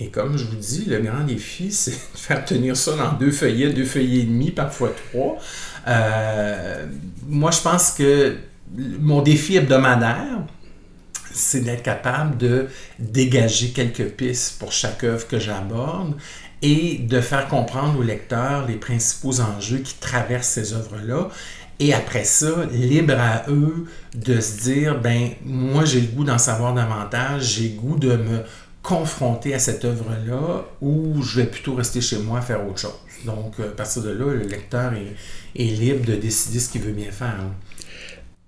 Et 0.00 0.08
comme 0.08 0.36
je 0.36 0.44
vous 0.44 0.56
dis, 0.56 0.84
le 0.86 1.00
grand 1.00 1.24
défi, 1.24 1.70
c'est 1.72 1.92
de 1.92 2.18
faire 2.18 2.44
tenir 2.44 2.76
ça 2.76 2.96
dans 2.96 3.12
deux 3.12 3.30
feuillets, 3.30 3.72
deux 3.72 3.84
feuillets 3.84 4.20
et 4.20 4.24
demi, 4.24 4.50
parfois 4.50 4.92
trois. 5.10 5.38
Euh, 5.86 6.86
moi, 7.26 7.50
je 7.50 7.60
pense 7.60 7.92
que 7.92 8.36
mon 9.00 9.22
défi 9.22 9.56
hebdomadaire, 9.56 10.40
c'est 11.32 11.60
d'être 11.60 11.82
capable 11.82 12.36
de 12.36 12.68
dégager 12.98 13.70
quelques 13.70 14.08
pistes 14.10 14.58
pour 14.58 14.72
chaque 14.72 15.04
œuvre 15.04 15.26
que 15.26 15.38
j'aborde 15.38 16.14
et 16.62 16.98
de 16.98 17.20
faire 17.20 17.48
comprendre 17.48 17.98
aux 17.98 18.02
lecteurs 18.02 18.66
les 18.66 18.76
principaux 18.76 19.40
enjeux 19.40 19.78
qui 19.78 19.94
traversent 19.96 20.48
ces 20.48 20.72
œuvres-là. 20.72 21.28
Et 21.80 21.92
après 21.92 22.24
ça, 22.24 22.66
libre 22.70 23.18
à 23.18 23.44
eux 23.48 23.86
de 24.14 24.40
se 24.40 24.62
dire, 24.62 25.00
ben 25.00 25.30
moi 25.44 25.84
j'ai 25.84 26.00
le 26.00 26.06
goût 26.06 26.24
d'en 26.24 26.38
savoir 26.38 26.72
davantage, 26.72 27.56
j'ai 27.56 27.70
le 27.70 27.80
goût 27.80 27.98
de 27.98 28.16
me 28.16 28.42
confronter 28.84 29.54
à 29.54 29.58
cette 29.58 29.84
œuvre-là 29.86 30.66
ou 30.82 31.22
je 31.22 31.40
vais 31.40 31.46
plutôt 31.46 31.74
rester 31.74 32.02
chez 32.02 32.18
moi 32.18 32.42
faire 32.42 32.64
autre 32.68 32.78
chose. 32.78 33.00
Donc, 33.24 33.58
à 33.58 33.74
partir 33.74 34.02
de 34.02 34.10
là, 34.10 34.26
le 34.26 34.46
lecteur 34.46 34.92
est, 35.56 35.64
libre 35.64 36.04
de 36.04 36.14
décider 36.14 36.58
ce 36.58 36.70
qu'il 36.70 36.82
veut 36.82 36.92
bien 36.92 37.10
faire. 37.10 37.38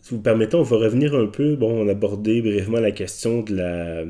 si 0.03 0.15
vous 0.15 0.21
permettez, 0.21 0.55
on 0.55 0.63
va 0.63 0.77
revenir 0.77 1.15
un 1.15 1.27
peu, 1.27 1.57
bon, 1.57 1.85
on 1.85 1.89
a 1.89 1.93
abordé 1.93 2.43
brièvement 2.43 2.81
la 2.81 2.91
question 2.93 3.41
de 3.41 3.57
la, 3.57 4.05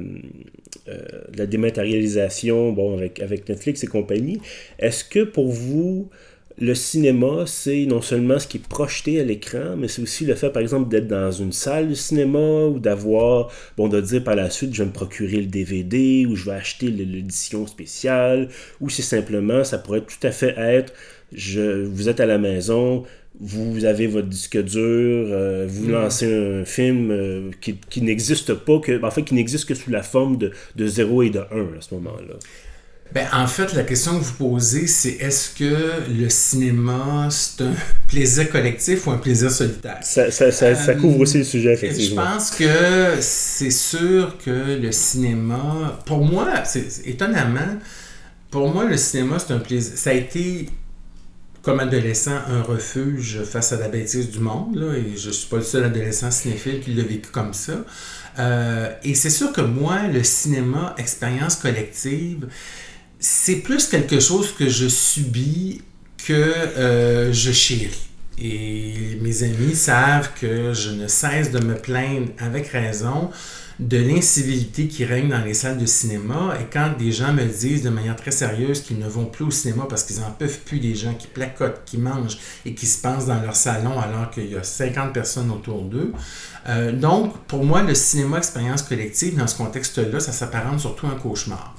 la 1.37 1.47
dématérialisation, 1.47 2.73
bon, 2.73 2.99
avec 2.99 3.49
Netflix 3.49 3.85
et 3.85 3.87
compagnie. 3.87 4.41
Est-ce 4.81 5.05
que 5.05 5.23
pour 5.23 5.53
vous, 5.53 6.11
le 6.59 6.75
cinéma, 6.75 7.45
c'est 7.47 7.85
non 7.85 8.01
seulement 8.01 8.39
ce 8.39 8.47
qui 8.47 8.57
est 8.57 8.67
projeté 8.67 9.21
à 9.21 9.25
l'écran, 9.25 9.77
mais 9.77 9.89
c'est 9.89 10.01
aussi 10.01 10.25
le 10.25 10.35
fait, 10.35 10.51
par 10.51 10.63
exemple, 10.63 10.89
d'être 10.89 11.07
dans 11.07 11.31
une 11.31 11.53
salle 11.53 11.91
de 11.91 11.95
cinéma 11.95 12.65
ou 12.67 12.79
d'avoir, 12.79 13.51
bon, 13.77 13.89
de 13.89 14.01
dire 14.01 14.25
par 14.25 14.37
la 14.37 14.49
suite, 14.49 14.73
je 14.73 14.83
vais 14.83 14.89
me 14.89 14.93
procurer 14.93 15.39
le 15.39 15.47
DVD 15.47 16.25
ou 16.27 16.35
je 16.35 16.47
vais 16.47 16.57
acheter 16.57 16.89
l'édition 16.89 17.67
spéciale, 17.67 18.49
ou 18.81 18.89
c'est 18.89 19.03
simplement, 19.03 19.65
ça 19.65 19.77
pourrait 19.79 20.01
tout 20.01 20.27
à 20.27 20.31
fait 20.31 20.55
être, 20.57 20.95
je, 21.33 21.85
vous 21.85 22.09
êtes 22.09 22.21
à 22.21 22.27
la 22.27 22.39
maison, 22.39 23.05
vous 23.39 23.85
avez 23.85 24.07
votre 24.07 24.29
disque 24.29 24.57
dur, 24.63 24.81
euh, 24.81 25.67
vous 25.69 25.89
mm. 25.89 25.93
lancez 25.93 26.35
un 26.35 26.65
film 26.65 27.11
euh, 27.11 27.51
qui, 27.61 27.77
qui 27.91 28.01
n'existe 28.01 28.55
pas, 28.55 28.79
que, 28.79 29.05
en 29.05 29.11
fait, 29.11 29.25
qui 29.25 29.35
n'existe 29.35 29.67
que 29.67 29.75
sous 29.75 29.91
la 29.91 30.03
forme 30.03 30.39
de, 30.39 30.53
de 30.77 30.87
0 30.87 31.23
et 31.25 31.31
de 31.31 31.41
1 31.41 31.43
à 31.43 31.81
ce 31.81 31.95
moment-là. 31.97 32.37
Ben, 33.13 33.27
en 33.33 33.47
fait, 33.47 33.73
la 33.73 33.83
question 33.83 34.19
que 34.19 34.25
vous 34.25 34.35
posez, 34.35 34.87
c'est 34.87 35.13
est-ce 35.13 35.51
que 35.51 36.11
le 36.11 36.29
cinéma, 36.29 37.29
c'est 37.31 37.63
un 37.65 37.73
plaisir 38.09 38.51
collectif 38.51 39.07
ou 39.07 39.11
un 39.11 39.19
plaisir 39.19 39.51
solitaire? 39.51 39.99
Ça, 40.03 40.31
ça, 40.31 40.51
ça, 40.51 40.75
ça 40.75 40.91
euh, 40.91 40.95
couvre 40.97 41.21
aussi 41.21 41.39
le 41.39 41.45
sujet, 41.45 41.73
effectivement. 41.73 42.23
Je 42.23 42.31
pense 42.35 42.51
que 42.51 43.21
c'est 43.21 43.71
sûr 43.71 44.37
que 44.45 44.81
le 44.81 44.93
cinéma, 44.93 45.99
pour 46.05 46.25
moi, 46.25 46.65
c'est 46.65 47.07
étonnamment, 47.07 47.79
pour 48.51 48.73
moi, 48.73 48.85
le 48.85 48.97
cinéma, 48.97 49.39
c'est 49.39 49.55
un 49.55 49.61
plaisir. 49.61 49.97
Ça 49.97 50.11
a 50.11 50.15
été, 50.15 50.69
comme 51.63 51.81
adolescent, 51.81 52.39
un 52.49 52.63
refuge 52.63 53.43
face 53.45 53.73
à 53.73 53.79
la 53.79 53.89
bêtise 53.89 54.31
du 54.31 54.41
monde, 54.41 54.77
là, 54.77 54.95
et 54.95 55.17
je 55.17 55.31
suis 55.31 55.49
pas 55.49 55.57
le 55.57 55.63
seul 55.63 55.85
adolescent 55.85 56.31
cinéphile 56.31 56.81
qui 56.81 56.93
l'a 56.93 57.05
vécu 57.05 57.31
comme 57.31 57.55
ça. 57.55 57.85
Euh, 58.39 58.93
et 59.03 59.15
c'est 59.15 59.31
sûr 59.31 59.53
que 59.53 59.61
moi, 59.61 60.03
le 60.13 60.23
cinéma, 60.23 60.95
expérience 60.99 61.57
collective, 61.57 62.47
c'est 63.19 63.57
plus 63.57 63.87
quelque 63.89 64.21
chose 64.21 64.53
que 64.53 64.69
je 64.69 64.89
subis 64.89 65.83
que 66.27 66.33
euh, 66.33 67.33
je 67.33 67.53
chéris. 67.53 68.09
Et 68.39 69.19
mes 69.23 69.43
amis 69.43 69.75
savent 69.75 70.31
que 70.39 70.75
je 70.75 70.91
ne 70.91 71.09
cesse 71.09 71.51
de 71.51 71.59
me 71.59 71.75
plaindre 71.75 72.29
avec 72.39 72.69
raison 72.69 73.31
de 73.79 73.99
l'incivilité 73.99 74.89
qui 74.89 75.05
règne 75.05 75.29
dans 75.29 75.43
les 75.43 75.55
salles 75.55 75.79
de 75.79 75.87
cinéma. 75.87 76.55
Et 76.61 76.65
quand 76.71 76.95
des 76.99 77.13
gens 77.13 77.33
me 77.33 77.45
disent 77.45 77.83
de 77.83 77.91
manière 77.91 78.17
très 78.17 78.31
sérieuse 78.31 78.81
qu'ils 78.83 78.99
ne 78.99 79.09
vont 79.09 79.27
plus 79.27 79.45
au 79.45 79.51
cinéma 79.51 79.87
parce 79.89 80.03
qu'ils 80.03 80.21
n'en 80.21 80.31
peuvent 80.31 80.59
plus 80.61 80.81
des 80.81 80.95
gens 80.95 81.15
qui 81.15 81.27
placotent, 81.27 81.83
qui 81.85 81.99
mangent 81.99 82.39
et 82.65 82.75
qui 82.75 82.87
se 82.87 83.01
pensent 83.01 83.27
dans 83.27 83.41
leur 83.41 83.57
salon 83.57 83.99
alors 83.99 84.31
qu'il 84.31 84.51
y 84.51 84.57
a 84.57 84.63
50 84.63 85.13
personnes 85.13 85.51
autour 85.51 85.83
d'eux. 85.83 86.13
Euh, 86.69 86.93
donc, 86.93 87.37
pour 87.47 87.65
moi, 87.65 87.83
le 87.83 87.95
cinéma 87.95 88.39
expérience 88.39 88.83
collective, 88.83 89.37
dans 89.37 89.47
ce 89.47 89.57
contexte-là, 89.57 90.21
ça 90.21 90.33
s'apparente 90.33 90.81
surtout 90.81 91.07
à 91.07 91.11
un 91.11 91.17
cauchemar. 91.17 91.75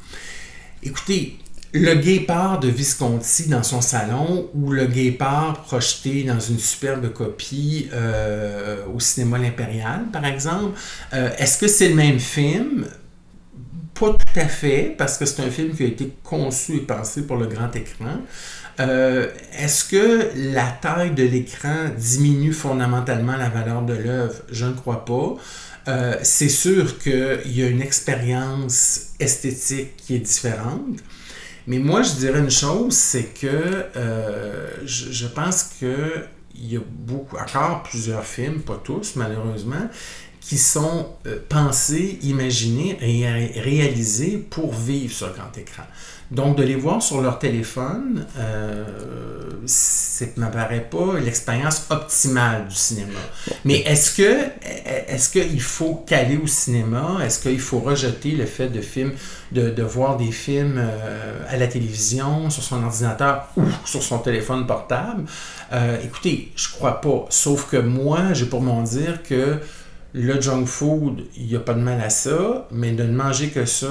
Écoutez, 0.84 1.38
le 1.74 1.96
guépard 1.96 2.60
de 2.60 2.68
Visconti 2.70 3.50
dans 3.50 3.64
son 3.64 3.82
salon 3.82 4.50
ou 4.54 4.72
le 4.72 4.86
guépard 4.86 5.64
projeté 5.64 6.24
dans 6.24 6.40
une 6.40 6.60
superbe 6.60 7.12
copie 7.12 7.90
euh, 7.94 8.86
au 8.94 9.00
cinéma 9.00 9.38
L'Impérial, 9.38 10.06
par 10.14 10.26
exemple, 10.26 10.78
euh, 11.14 11.30
est-ce 11.38 11.58
que 11.58 11.68
c'est 11.68 11.90
le 11.90 11.96
même 11.96 12.20
film? 12.20 12.86
Pas 13.94 14.10
tout 14.12 14.40
à 14.40 14.48
fait, 14.48 14.96
parce 14.98 15.18
que 15.18 15.26
c'est 15.26 15.42
un 15.42 15.50
film 15.50 15.76
qui 15.76 15.84
a 15.84 15.88
été 15.88 16.14
conçu 16.24 16.76
et 16.78 16.82
pensé 16.82 17.24
pour 17.24 17.38
le 17.38 17.48
grand 17.48 17.76
écran. 17.76 18.22
Euh, 18.80 19.28
est-ce 19.58 19.86
que 19.86 20.30
la 20.36 20.68
taille 20.68 21.12
de 21.12 21.24
l'écran 21.24 21.90
diminue 21.98 22.54
fondamentalement 22.54 23.36
la 23.36 23.50
valeur 23.50 23.82
de 23.82 23.94
l'œuvre? 23.94 24.36
Je 24.52 24.66
ne 24.66 24.74
crois 24.74 25.04
pas. 25.04 25.36
C'est 26.24 26.50
sûr 26.50 27.00
qu'il 27.00 27.42
y 27.46 27.64
a 27.64 27.68
une 27.68 27.82
expérience 27.82 29.14
esthétique 29.20 29.96
qui 29.98 30.16
est 30.16 30.20
différente. 30.20 31.00
Mais 31.68 31.80
moi, 31.80 32.02
je 32.02 32.14
dirais 32.14 32.40
une 32.40 32.50
chose, 32.50 32.94
c'est 32.94 33.26
que 33.26 33.48
euh, 33.48 34.70
je, 34.86 35.28
pense 35.28 35.64
qu'il 35.78 36.28
y 36.56 36.78
a 36.78 36.80
beaucoup, 36.80 37.36
encore 37.36 37.84
plusieurs 37.84 38.26
films, 38.26 38.62
pas 38.62 38.80
tous 38.82 39.18
malheureusement, 39.18 39.90
qui 40.40 40.58
sont 40.58 41.10
euh, 41.26 41.40
pensés, 41.50 42.20
imaginés 42.22 42.98
et 43.02 43.60
réalisés 43.60 44.38
pour 44.38 44.74
vivre 44.74 45.14
sur 45.14 45.34
grand 45.34 45.56
écran. 45.58 45.84
Donc, 46.30 46.58
de 46.58 46.64
les 46.64 46.76
voir 46.76 47.02
sur 47.02 47.22
leur 47.22 47.40
téléphone, 47.40 48.26
euh, 48.38 48.84
ne 50.36 50.42
m'apparaît 50.42 50.88
pas 50.90 51.20
l'expérience 51.20 51.86
optimale 51.90 52.68
du 52.68 52.76
cinéma. 52.76 53.20
Mais 53.64 53.80
est-ce 53.80 54.16
que 54.16 54.38
est-ce 55.08 55.30
qu'il 55.30 55.62
faut 55.62 56.04
caler 56.06 56.38
au 56.38 56.48
cinéma? 56.48 57.20
Est-ce 57.24 57.40
qu'il 57.40 57.60
faut 57.60 57.80
rejeter 57.80 58.32
le 58.32 58.46
fait 58.46 58.68
de 58.68 58.82
de, 59.52 59.70
de 59.70 59.84
voir 59.84 60.18
des 60.18 60.32
films 60.32 60.78
euh, 60.78 61.40
à 61.50 61.58
la 61.58 61.68
télévision, 61.68 62.50
sur 62.50 62.64
son 62.64 62.84
ordinateur 62.84 63.48
ou 63.56 63.64
sur 63.86 64.04
son 64.04 64.20
téléphone 64.20 64.68
portable? 64.68 65.24
Euh, 65.72 65.98
écoutez, 66.04 66.52
je 66.56 66.70
crois 66.70 67.00
pas. 67.02 67.26
Sauf 67.30 67.70
que 67.70 67.78
moi, 67.78 68.34
j'ai 68.34 68.46
pour 68.46 68.62
m'en 68.62 68.84
dire 68.84 69.24
que 69.24 69.60
le 70.18 70.42
junk 70.42 70.66
food, 70.66 71.26
il 71.38 71.46
n'y 71.46 71.56
a 71.56 71.60
pas 71.60 71.74
de 71.74 71.80
mal 71.80 72.02
à 72.02 72.10
ça, 72.10 72.68
mais 72.72 72.92
de 72.92 73.04
ne 73.04 73.16
manger 73.16 73.50
que 73.50 73.66
ça, 73.66 73.88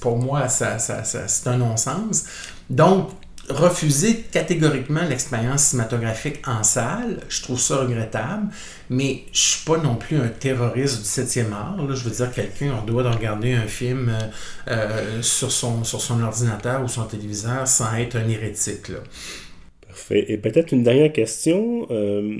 pour 0.00 0.16
moi, 0.16 0.48
ça, 0.48 0.78
c'est 0.78 1.46
un 1.46 1.58
non-sens. 1.58 2.24
Donc, 2.70 3.10
refuser 3.50 4.24
catégoriquement 4.32 5.02
l'expérience 5.06 5.64
cinématographique 5.64 6.40
en 6.46 6.62
salle, 6.62 7.20
je 7.28 7.42
trouve 7.42 7.60
ça 7.60 7.76
regrettable, 7.76 8.46
mais 8.88 9.24
je 9.32 9.38
suis 9.38 9.64
pas 9.66 9.76
non 9.76 9.96
plus 9.96 10.16
un 10.16 10.28
terroriste 10.28 11.02
du 11.02 11.04
7e 11.04 11.52
art. 11.52 11.76
Je 11.94 12.04
veux 12.04 12.10
dire, 12.10 12.32
quelqu'un, 12.32 12.82
doit 12.86 13.10
regarder 13.10 13.52
un 13.52 13.66
film 13.66 14.08
euh, 14.08 14.20
euh, 14.68 15.22
sur, 15.22 15.52
son, 15.52 15.84
sur 15.84 16.00
son 16.00 16.22
ordinateur 16.22 16.82
ou 16.82 16.88
son 16.88 17.04
téléviseur 17.04 17.68
sans 17.68 17.94
être 17.96 18.16
un 18.16 18.28
hérétique. 18.30 18.92
Parfait. 19.86 20.24
Et 20.28 20.38
peut-être 20.38 20.72
une 20.72 20.82
dernière 20.82 21.12
question. 21.12 21.86
Euh, 21.90 22.38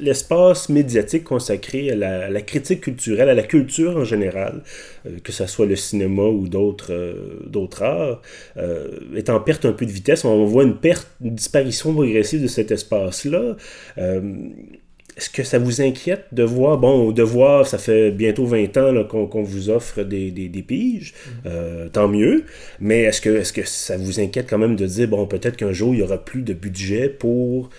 l'espace 0.00 0.68
médiatique 0.68 1.24
consacré 1.24 1.90
à 1.90 2.28
la, 2.28 2.40
critique 2.42 2.82
culturelle, 2.82 3.28
à 3.28 3.34
la 3.34 3.42
culture 3.42 3.96
en 3.96 4.04
général, 4.04 4.62
euh, 5.06 5.18
que 5.22 5.32
ce 5.32 5.46
soit 5.46 5.66
le 5.66 5.76
cinéma 5.76 6.22
ou 6.22 6.48
d'autres 6.48 6.92
euh, 6.92 7.68
arts, 7.80 8.22
euh, 8.56 8.88
est 9.16 9.30
en 9.30 9.40
perte 9.40 9.64
un 9.64 9.72
peu 9.72 9.86
de 9.86 9.90
vitesse. 9.90 10.24
On 10.24 10.44
voit 10.46 10.64
une 10.64 10.76
perte, 10.76 11.08
une 11.22 11.34
disparition 11.34 11.92
progressive 11.92 12.42
de 12.42 12.46
cet 12.46 12.70
espace-là. 12.70 13.56
est-ce 13.96 15.30
que 15.30 15.42
ça 15.42 15.58
vous 15.58 15.80
inquiète 15.80 16.26
de 16.30 16.44
voir, 16.44 16.78
bon, 16.78 17.10
de 17.10 17.22
voir, 17.22 17.66
ça 17.66 17.78
fait 17.78 18.12
bientôt 18.12 18.46
20 18.46 18.76
ans 18.76 19.04
qu'on, 19.04 19.42
vous 19.42 19.68
offre 19.68 20.04
des, 20.04 20.30
des, 20.30 20.48
des 20.48 20.62
piges, 20.62 21.12
mm-hmm. 21.44 21.90
tant 21.90 22.06
mieux, 22.06 22.44
mais 22.78 23.02
est-ce 23.02 23.20
que, 23.20 23.30
est-ce 23.30 23.52
que 23.52 23.66
ça 23.66 23.96
vous 23.96 24.20
inquiète 24.20 24.46
quand 24.48 24.58
même 24.58 24.76
de 24.76 24.86
dire, 24.86 25.08
bon, 25.08 25.26
peut-être 25.26 25.56
qu'un 25.56 25.72
jour, 25.72 25.92
il 25.92 25.98
n'y 25.98 26.02
aura 26.02 26.18
plus 26.18 26.42
de 26.42 26.54
budget 26.54 27.08
pour, 27.08 27.70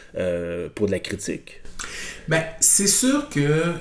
pour 0.76 0.88
de 0.88 0.92
la 0.92 1.00
critique? 1.00 1.62
Ben, 2.28 2.44
c'est 2.60 2.88
sûr 2.88 3.30
que 3.30 3.74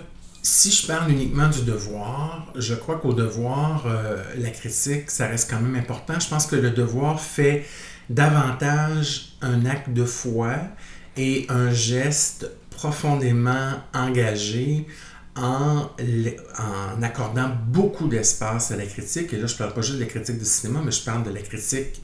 si 0.42 0.70
je 0.70 0.86
parle 0.86 1.10
uniquement 1.10 1.48
du 1.48 1.62
devoir, 1.62 2.52
je 2.56 2.74
crois 2.74 2.96
qu'au 2.96 3.12
devoir, 3.12 3.84
euh, 3.86 4.22
la 4.38 4.50
critique, 4.50 5.10
ça 5.10 5.26
reste 5.26 5.50
quand 5.50 5.60
même 5.60 5.76
important. 5.76 6.18
Je 6.18 6.28
pense 6.28 6.46
que 6.46 6.56
le 6.56 6.70
devoir 6.70 7.20
fait 7.20 7.66
davantage 8.08 9.32
un 9.42 9.66
acte 9.66 9.90
de 9.90 10.04
foi 10.04 10.54
et 11.16 11.46
un 11.48 11.70
geste 11.70 12.50
profondément 12.70 13.72
engagé 13.92 14.86
en, 15.36 15.90
en 16.58 17.02
accordant 17.02 17.50
beaucoup 17.66 18.08
d'espace 18.08 18.70
à 18.70 18.76
la 18.76 18.86
critique. 18.86 19.32
Et 19.32 19.36
là, 19.36 19.46
je 19.46 19.54
ne 19.54 19.58
parle 19.58 19.74
pas 19.74 19.82
juste 19.82 19.98
de 19.98 20.04
la 20.04 20.08
critique 20.08 20.38
du 20.38 20.44
cinéma, 20.44 20.80
mais 20.84 20.92
je 20.92 21.04
parle 21.04 21.24
de 21.24 21.30
la 21.30 21.40
critique 21.40 22.02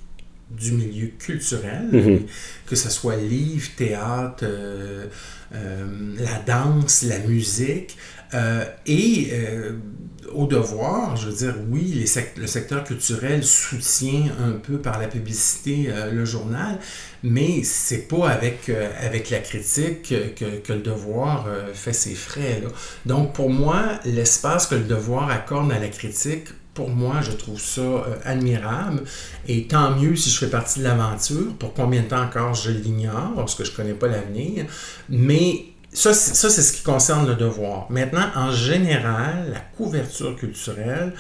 du 0.51 0.73
milieu 0.73 1.09
culturel, 1.19 1.89
mhm. 1.91 2.27
que 2.67 2.77
ce 2.77 2.91
soit 2.91 3.17
livre, 3.17 3.71
théâtre, 3.77 4.45
euh, 4.45 5.07
la 6.19 6.39
danse, 6.47 7.03
la 7.03 7.19
musique. 7.21 7.97
Euh, 8.35 8.65
et 8.87 9.31
au 10.33 10.47
devoir, 10.47 11.17
je 11.17 11.29
veux 11.29 11.37
dire, 11.37 11.55
oui, 11.71 12.05
le 12.37 12.47
secteur 12.47 12.83
culturel 12.83 13.45
soutient 13.45 14.33
un 14.43 14.53
peu 14.53 14.79
par 14.79 14.99
la 14.99 15.07
publicité 15.07 15.89
le 16.11 16.25
journal, 16.25 16.81
mais 17.23 17.63
c'est 17.63 18.09
pas 18.09 18.31
avec, 18.31 18.69
avec 19.01 19.31
la 19.31 19.39
critique 19.39 20.09
que, 20.35 20.59
que 20.59 20.73
le 20.73 20.81
devoir 20.81 21.47
fait 21.73 21.93
ses 21.93 22.15
frais. 22.15 22.63
Donc 23.07 23.33
pour 23.35 23.51
moi, 23.51 24.01
l'espace 24.05 24.67
que 24.67 24.75
le 24.75 24.85
devoir 24.85 25.31
accorde 25.31 25.71
à 25.71 25.79
la 25.79 25.89
critique 25.89 26.49
pour 26.75 26.91
moi, 26.91 27.21
je 27.23 27.31
trouve 27.31 27.61
ça 27.61 27.81
euh, 27.81 28.17
admirable. 28.25 29.05
Et 29.47 29.67
tant 29.67 29.97
mieux 29.97 30.17
si 30.17 30.29
je 30.29 30.39
fais 30.39 30.51
partie 30.51 30.81
de 30.81 30.85
l'aventure. 30.85 31.55
Pour 31.59 31.73
combien 31.73 32.03
de 32.03 32.09
temps 32.09 32.23
encore, 32.23 32.55
je 32.55 32.71
l'ignore, 32.73 33.35
parce 33.37 33.55
que 33.55 33.65
je 33.65 33.71
ne 33.71 33.77
connais 33.77 33.95
pas 33.95 34.09
l'avenir. 34.09 34.67
Mais 35.09 35.67
ça, 35.93 36.13
c'est 36.13 36.63
ce 36.63 36.73
qui 36.73 36.83
concerne 36.83 37.27
le 37.29 37.37
devoir. 37.37 37.87
Maintenant, 37.91 38.27
en 38.35 38.51
général, 38.51 39.51
la 39.53 39.61
couverture 39.77 40.37
culturelle, 40.37 41.15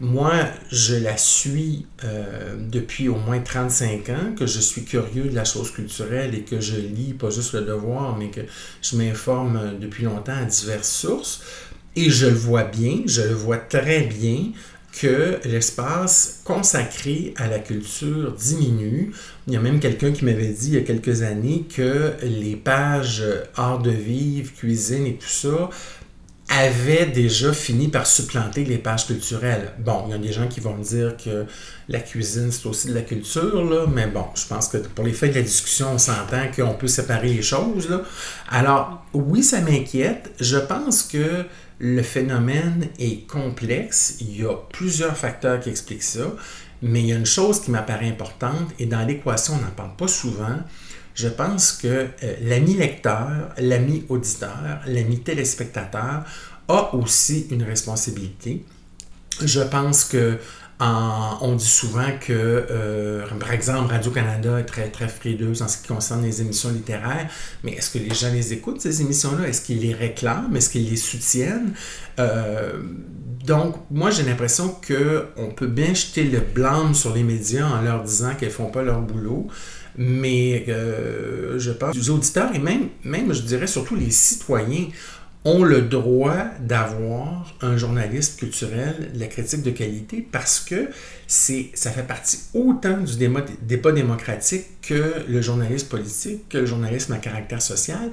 Moi, 0.00 0.32
je 0.72 0.96
la 0.96 1.16
suis 1.16 1.86
euh, 2.02 2.56
depuis 2.58 3.08
au 3.08 3.14
moins 3.14 3.38
35 3.38 4.08
ans, 4.08 4.34
que 4.36 4.46
je 4.46 4.58
suis 4.58 4.84
curieux 4.84 5.28
de 5.28 5.34
la 5.36 5.44
chose 5.44 5.70
culturelle 5.70 6.34
et 6.34 6.42
que 6.42 6.60
je 6.60 6.74
lis 6.74 7.12
pas 7.12 7.30
juste 7.30 7.52
le 7.54 7.60
devoir, 7.60 8.16
mais 8.16 8.28
que 8.28 8.40
je 8.82 8.96
m'informe 8.96 9.78
depuis 9.80 10.02
longtemps 10.02 10.36
à 10.36 10.44
diverses 10.44 10.90
sources. 10.90 11.42
Et 11.94 12.10
je 12.10 12.26
le 12.26 12.34
vois 12.34 12.64
bien, 12.64 13.02
je 13.06 13.22
le 13.22 13.34
vois 13.34 13.58
très 13.58 14.00
bien 14.00 14.46
que 14.92 15.38
l'espace 15.44 16.40
consacré 16.44 17.32
à 17.36 17.48
la 17.48 17.58
culture 17.58 18.32
diminue. 18.32 19.12
Il 19.46 19.54
y 19.54 19.56
a 19.56 19.60
même 19.60 19.80
quelqu'un 19.80 20.12
qui 20.12 20.24
m'avait 20.24 20.48
dit 20.48 20.68
il 20.68 20.74
y 20.74 20.78
a 20.78 20.82
quelques 20.82 21.22
années 21.22 21.64
que 21.74 22.12
les 22.22 22.56
pages 22.56 23.24
art 23.56 23.80
de 23.80 23.90
vivre, 23.90 24.52
cuisine 24.54 25.06
et 25.06 25.14
tout 25.14 25.26
ça 25.26 25.70
avait 26.58 27.06
déjà 27.06 27.52
fini 27.52 27.88
par 27.88 28.06
supplanter 28.06 28.64
les 28.64 28.76
pages 28.78 29.06
culturelles. 29.06 29.72
Bon, 29.78 30.04
il 30.06 30.10
y 30.10 30.14
a 30.14 30.18
des 30.18 30.32
gens 30.32 30.48
qui 30.48 30.60
vont 30.60 30.76
me 30.76 30.84
dire 30.84 31.16
que 31.16 31.46
la 31.88 32.00
cuisine, 32.00 32.52
c'est 32.52 32.66
aussi 32.66 32.88
de 32.88 32.94
la 32.94 33.00
culture, 33.00 33.64
là, 33.64 33.86
mais 33.86 34.06
bon, 34.06 34.26
je 34.34 34.46
pense 34.46 34.68
que 34.68 34.76
pour 34.78 35.04
les 35.04 35.12
faits 35.12 35.30
de 35.30 35.36
la 35.36 35.42
discussion, 35.42 35.88
on 35.94 35.98
s'entend 35.98 36.50
qu'on 36.54 36.74
peut 36.74 36.88
séparer 36.88 37.28
les 37.28 37.42
choses. 37.42 37.88
Alors, 38.50 39.04
oui, 39.14 39.42
ça 39.42 39.60
m'inquiète. 39.60 40.30
Je 40.40 40.58
pense 40.58 41.04
que 41.04 41.44
le 41.78 42.02
phénomène 42.02 42.88
est 42.98 43.26
complexe. 43.26 44.16
Il 44.20 44.40
y 44.40 44.44
a 44.44 44.54
plusieurs 44.72 45.16
facteurs 45.16 45.58
qui 45.58 45.70
expliquent 45.70 46.02
ça, 46.02 46.34
mais 46.82 47.00
il 47.00 47.06
y 47.06 47.12
a 47.12 47.16
une 47.16 47.26
chose 47.26 47.60
qui 47.60 47.70
m'apparaît 47.70 48.08
importante, 48.08 48.68
et 48.78 48.86
dans 48.86 49.06
l'équation, 49.06 49.54
on 49.54 49.64
n'en 49.64 49.70
parle 49.70 49.96
pas 49.96 50.08
souvent, 50.08 50.58
je 51.14 51.28
pense 51.28 51.72
que 51.72 51.86
euh, 51.88 52.34
l'ami 52.42 52.74
lecteur, 52.74 53.28
l'ami 53.58 54.04
auditeur, 54.08 54.80
l'ami 54.86 55.20
téléspectateur 55.20 56.24
a 56.68 56.94
aussi 56.94 57.48
une 57.50 57.62
responsabilité. 57.62 58.64
Je 59.44 59.60
pense 59.60 60.04
que 60.04 60.38
on 61.40 61.54
dit 61.54 61.66
souvent 61.66 62.08
que, 62.20 62.32
euh, 62.32 63.26
par 63.38 63.52
exemple, 63.52 63.92
Radio-Canada 63.92 64.58
est 64.58 64.64
très, 64.64 64.88
très 64.88 65.08
frileuse 65.08 65.62
en 65.62 65.68
ce 65.68 65.78
qui 65.78 65.88
concerne 65.88 66.22
les 66.22 66.40
émissions 66.40 66.70
littéraires, 66.70 67.28
mais 67.62 67.72
est-ce 67.72 67.90
que 67.90 67.98
les 67.98 68.14
gens 68.14 68.32
les 68.32 68.52
écoutent, 68.52 68.80
ces 68.80 69.00
émissions-là? 69.02 69.48
Est-ce 69.48 69.62
qu'ils 69.62 69.80
les 69.80 69.94
réclament? 69.94 70.54
Est-ce 70.56 70.70
qu'ils 70.70 70.88
les 70.88 70.96
soutiennent? 70.96 71.74
Euh, 72.18 72.82
donc, 73.44 73.76
moi, 73.90 74.10
j'ai 74.10 74.22
l'impression 74.22 74.76
qu'on 74.86 75.50
peut 75.50 75.66
bien 75.66 75.94
jeter 75.94 76.24
le 76.24 76.40
blâme 76.40 76.94
sur 76.94 77.14
les 77.14 77.22
médias 77.22 77.66
en 77.66 77.82
leur 77.82 78.02
disant 78.02 78.34
qu'elles 78.34 78.48
ne 78.48 78.54
font 78.54 78.70
pas 78.70 78.82
leur 78.82 79.00
boulot, 79.00 79.48
mais 79.96 80.64
euh, 80.68 81.58
je 81.58 81.70
pense 81.70 81.92
que 81.92 81.98
les 81.98 82.10
auditeurs 82.10 82.54
et 82.54 82.58
même, 82.58 82.88
même, 83.04 83.32
je 83.32 83.42
dirais 83.42 83.66
surtout 83.66 83.94
les 83.94 84.10
citoyens 84.10 84.86
ont 85.44 85.64
le 85.64 85.82
droit 85.82 86.44
d'avoir 86.60 87.54
un 87.60 87.76
journaliste 87.76 88.38
culturel 88.38 89.10
la 89.14 89.26
critique 89.26 89.62
de 89.62 89.70
qualité 89.70 90.26
parce 90.30 90.60
que 90.60 90.88
c'est 91.26 91.70
ça 91.74 91.90
fait 91.90 92.06
partie 92.06 92.38
autant 92.54 92.98
du 92.98 93.16
débat, 93.16 93.92
démocratique 93.92 94.66
que 94.82 95.24
le 95.28 95.42
journalisme 95.42 95.88
politique, 95.88 96.48
que 96.48 96.58
le 96.58 96.66
journalisme 96.66 97.12
à 97.12 97.18
caractère 97.18 97.60
social, 97.60 98.12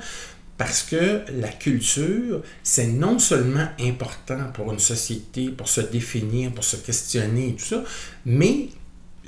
parce 0.58 0.84
que 0.84 1.22
la 1.40 1.48
culture, 1.48 2.42
c'est 2.64 2.88
non 2.88 3.18
seulement 3.20 3.68
important 3.80 4.52
pour 4.54 4.74
une 4.74 4.80
société, 4.80 5.50
pour 5.50 5.70
se 5.70 5.82
définir, 5.82 6.52
pour 6.52 6.66
se 6.66 6.76
questionner 6.76 7.56
tout 7.58 7.66
ça, 7.66 7.84
mais 8.26 8.70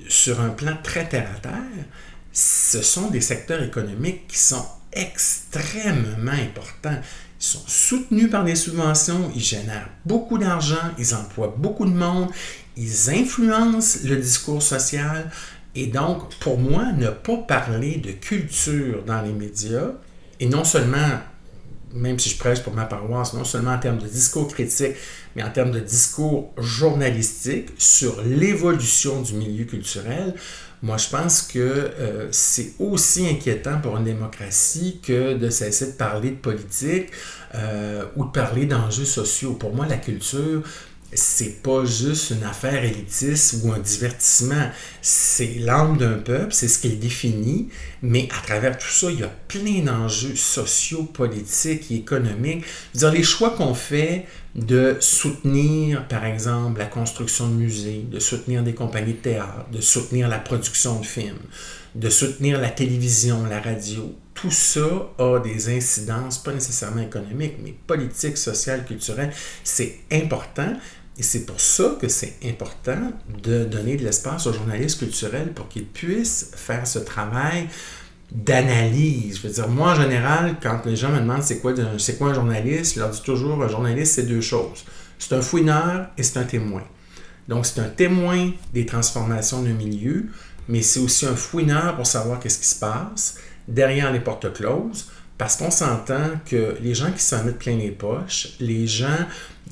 sur 0.09 0.41
un 0.41 0.49
plan 0.49 0.77
très 0.83 1.07
terre 1.07 1.29
à 1.37 1.39
terre, 1.39 1.85
ce 2.33 2.81
sont 2.81 3.09
des 3.09 3.21
secteurs 3.21 3.61
économiques 3.63 4.27
qui 4.27 4.37
sont 4.37 4.65
extrêmement 4.91 6.31
importants. 6.31 6.99
Ils 7.41 7.45
sont 7.45 7.63
soutenus 7.65 8.30
par 8.30 8.43
des 8.43 8.56
subventions, 8.56 9.32
ils 9.34 9.41
génèrent 9.41 9.89
beaucoup 10.06 10.38
d'argent, 10.38 10.91
ils 10.99 11.15
emploient 11.15 11.56
beaucoup 11.58 11.88
de 11.88 11.91
monde, 11.91 12.30
ils 12.77 13.10
influencent 13.10 14.01
le 14.06 14.17
discours 14.17 14.62
social. 14.62 15.32
Et 15.73 15.88
donc, 15.88 16.36
pour 16.36 16.60
moi, 16.60 16.91
ne 16.91 17.08
pas 17.08 17.38
parler 17.38 17.97
de 17.97 18.12
culture 18.12 19.04
dans 19.08 19.23
les 19.23 19.34
médias, 19.34 19.93
et 20.39 20.45
non 20.45 20.63
seulement, 20.63 21.19
même 21.95 22.19
si 22.19 22.30
je 22.30 22.38
prêche 22.38 22.62
pour 22.62 22.73
ma 22.73 22.86
paroisse, 22.86 23.34
non 23.34 23.43
seulement 23.43 23.71
en 23.71 23.80
termes 23.80 23.97
de 23.97 24.08
discours 24.08 24.47
critique, 24.47 24.95
mais 25.36 25.41
en 25.41 25.49
termes 25.49 25.71
de 25.71 25.80
discours 25.80 26.54
journalistique 26.60 27.69
sur 27.80 28.21
l'évolution 28.21 29.19
du 29.23 29.34
milieu 29.34 29.65
culturel, 29.65 30.36
moi, 30.83 30.97
je 30.97 31.09
pense 31.09 31.43
que 31.43 31.59
euh, 31.59 32.27
c'est 32.31 32.73
aussi 32.79 33.29
inquiétant 33.29 33.79
pour 33.79 33.97
une 33.97 34.03
démocratie 34.03 34.99
que 35.05 35.35
de 35.35 35.49
cesser 35.51 35.91
de 35.91 35.97
parler 35.97 36.31
de 36.31 36.35
politique 36.35 37.09
euh, 37.53 38.05
ou 38.15 38.25
de 38.25 38.31
parler 38.31 38.65
d'enjeux 38.65 39.05
sociaux. 39.05 39.53
Pour 39.53 39.75
moi, 39.75 39.85
la 39.85 39.97
culture, 39.97 40.63
c'est 41.13 41.62
pas 41.62 41.84
juste 41.84 42.32
une 42.32 42.43
affaire 42.43 42.84
élitiste 42.84 43.58
ou 43.63 43.71
un 43.71 43.80
divertissement. 43.80 44.69
C'est 45.02 45.56
l'âme 45.60 45.97
d'un 45.97 46.13
peuple, 46.13 46.54
c'est 46.54 46.67
ce 46.67 46.80
qu'il 46.80 47.00
définit, 47.00 47.69
mais 48.02 48.30
à 48.32 48.41
travers 48.45 48.78
tout 48.78 48.88
ça, 48.88 49.12
il 49.12 49.19
y 49.19 49.24
a 49.24 49.32
plein 49.47 49.84
d'enjeux 49.84 50.36
sociaux, 50.36 51.04
politiques 51.04 51.91
et 51.91 51.95
économiques. 51.95 52.63
dire, 52.93 53.12
les 53.12 53.24
choix 53.24 53.52
qu'on 53.52 53.74
fait 53.74 54.26
de 54.56 54.97
soutenir, 55.00 56.08
par 56.08 56.26
exemple, 56.26 56.80
la 56.80 56.86
construction 56.86 57.47
de 57.47 57.56
musées, 57.56 58.06
de 58.10 58.19
soutenir 58.19 58.63
des 58.63 58.74
compagnies 58.74 59.13
de 59.13 59.19
théâtre, 59.19 59.69
de 59.71 59.82
soutenir 59.82 60.28
la 60.28 60.39
production 60.39 61.00
de 61.00 61.06
films, 61.06 61.38
de 61.95 62.10
soutenir 62.10 62.60
la 62.60 62.69
télévision, 62.69 63.45
la 63.45 63.60
radio. 63.60 64.15
Tout 64.34 64.52
ça 64.52 65.10
a 65.19 65.39
des 65.39 65.69
incidences, 65.76 66.39
pas 66.39 66.54
nécessairement 66.54 67.02
économiques, 67.02 67.56
mais 67.63 67.76
politiques, 67.86 68.38
sociales, 68.38 68.86
culturelles. 68.86 69.32
C'est 69.63 70.00
important. 70.12 70.74
Et 71.17 71.24
c'est 71.24 71.45
pour 71.45 71.60
ça 71.60 71.97
que 72.00 72.08
c'est 72.08 72.36
important 72.45 73.12
de 73.43 73.65
donner 73.65 73.97
de 73.97 74.04
l'espace 74.04 74.47
aux 74.47 74.54
journalistes 74.54 75.00
culturels 75.00 75.52
pour 75.54 75.67
qu'ils 75.67 75.86
puissent 75.86 76.52
faire 76.56 76.88
ce 76.88 77.00
travail 77.00 77.67
d'analyse. 78.32 79.38
Je 79.38 79.47
veux 79.47 79.54
dire, 79.54 79.67
moi, 79.67 79.91
en 79.91 79.95
général, 79.95 80.56
quand 80.62 80.86
les 80.86 80.95
gens 80.95 81.10
me 81.10 81.19
demandent 81.19 81.43
c'est 81.43 81.60
quoi, 81.60 81.74
un 81.74 82.34
journaliste, 82.34 82.95
je 82.95 83.00
leur 83.00 83.10
dis 83.10 83.21
toujours, 83.21 83.62
un 83.62 83.67
journaliste, 83.67 84.13
c'est 84.15 84.24
deux 84.24 84.41
choses. 84.41 84.86
C'est 85.19 85.36
un 85.36 85.41
fouineur 85.41 86.08
et 86.17 86.24
c'est 86.24 86.39
un 86.39 86.43
témoin. 86.43 86.84
Donc, 87.47 87.65
c'est 87.65 87.82
un 87.82 87.89
témoin 87.89 88.52
des 88.74 88.86
transformations 88.86 89.62
d'un 89.62 89.74
milieu, 89.74 90.28
mais 90.69 90.82
c'est 90.82 91.02
aussi 91.02 91.26
un 91.26 91.36
fouineur 91.36 91.97
pour 91.97 92.08
savoir 92.08 92.39
qu'est-ce 92.39 92.60
qui 92.60 92.67
se 92.67 92.80
passe 92.80 93.38
derrière 93.67 94.12
les 94.12 94.21
portes 94.21 94.52
closes, 94.54 95.08
parce 95.41 95.56
qu'on 95.56 95.71
s'entend 95.71 96.38
que 96.45 96.75
les 96.84 96.93
gens 96.93 97.12
qui 97.12 97.23
s'en 97.23 97.43
mettent 97.43 97.58
plein 97.58 97.75
les 97.75 97.89
poches, 97.89 98.49
les 98.60 98.86
gens 98.86 99.25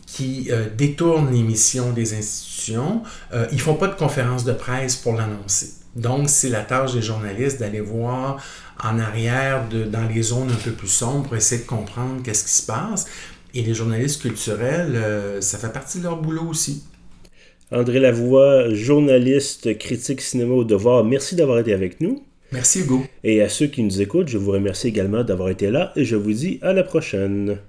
qui 0.08 0.48
euh, 0.50 0.66
détournent 0.76 1.32
les 1.32 1.44
missions 1.44 1.94
des 1.94 2.16
institutions, 2.16 3.04
euh, 3.36 3.46
ils 3.52 3.58
ne 3.58 3.62
font 3.62 3.76
pas 3.76 3.86
de 3.86 3.94
conférence 3.94 4.44
de 4.46 4.54
presse 4.54 4.96
pour 4.96 5.14
l'annoncer. 5.14 5.74
Donc, 5.96 6.28
c'est 6.28 6.50
la 6.50 6.64
tâche 6.64 6.94
des 6.94 7.04
journalistes 7.04 7.60
d'aller 7.60 7.82
voir 7.82 8.44
en 8.84 8.98
arrière, 8.98 9.68
dans 9.70 10.08
les 10.12 10.24
zones 10.24 10.50
un 10.50 10.56
peu 10.56 10.72
plus 10.72 10.88
sombres, 10.88 11.28
pour 11.28 11.36
essayer 11.36 11.62
de 11.62 11.68
comprendre 11.68 12.24
qu'est-ce 12.24 12.46
qui 12.46 12.54
se 12.54 12.66
passe. 12.66 13.06
Et 13.54 13.62
les 13.62 13.76
journalistes 13.76 14.22
culturels, 14.24 14.96
euh, 14.96 15.40
ça 15.40 15.60
fait 15.60 15.72
partie 15.72 16.00
de 16.00 16.06
leur 16.06 16.20
boulot 16.20 16.48
aussi. 16.50 16.84
André 17.72 18.00
Lavoie, 18.00 18.74
journaliste, 18.74 19.78
critique 19.78 20.22
cinéma 20.22 20.56
au 20.56 20.64
devoir, 20.64 21.04
merci 21.04 21.36
d'avoir 21.36 21.60
été 21.60 21.74
avec 21.74 22.02
nous. 22.02 22.24
Merci 22.52 22.82
Hugo. 22.82 23.04
Et 23.24 23.42
à 23.42 23.50
ceux 23.50 23.68
qui 23.68 23.84
nous 23.84 24.02
écoutent, 24.02 24.28
je 24.28 24.40
vous 24.40 24.52
remercie 24.52 24.88
également 24.88 25.24
d'avoir 25.24 25.50
été 25.50 25.70
là 25.70 25.94
et 25.96 26.04
je 26.04 26.16
vous 26.16 26.34
dis 26.34 26.60
à 26.62 26.74
la 26.74 26.84
prochaine. 26.84 27.60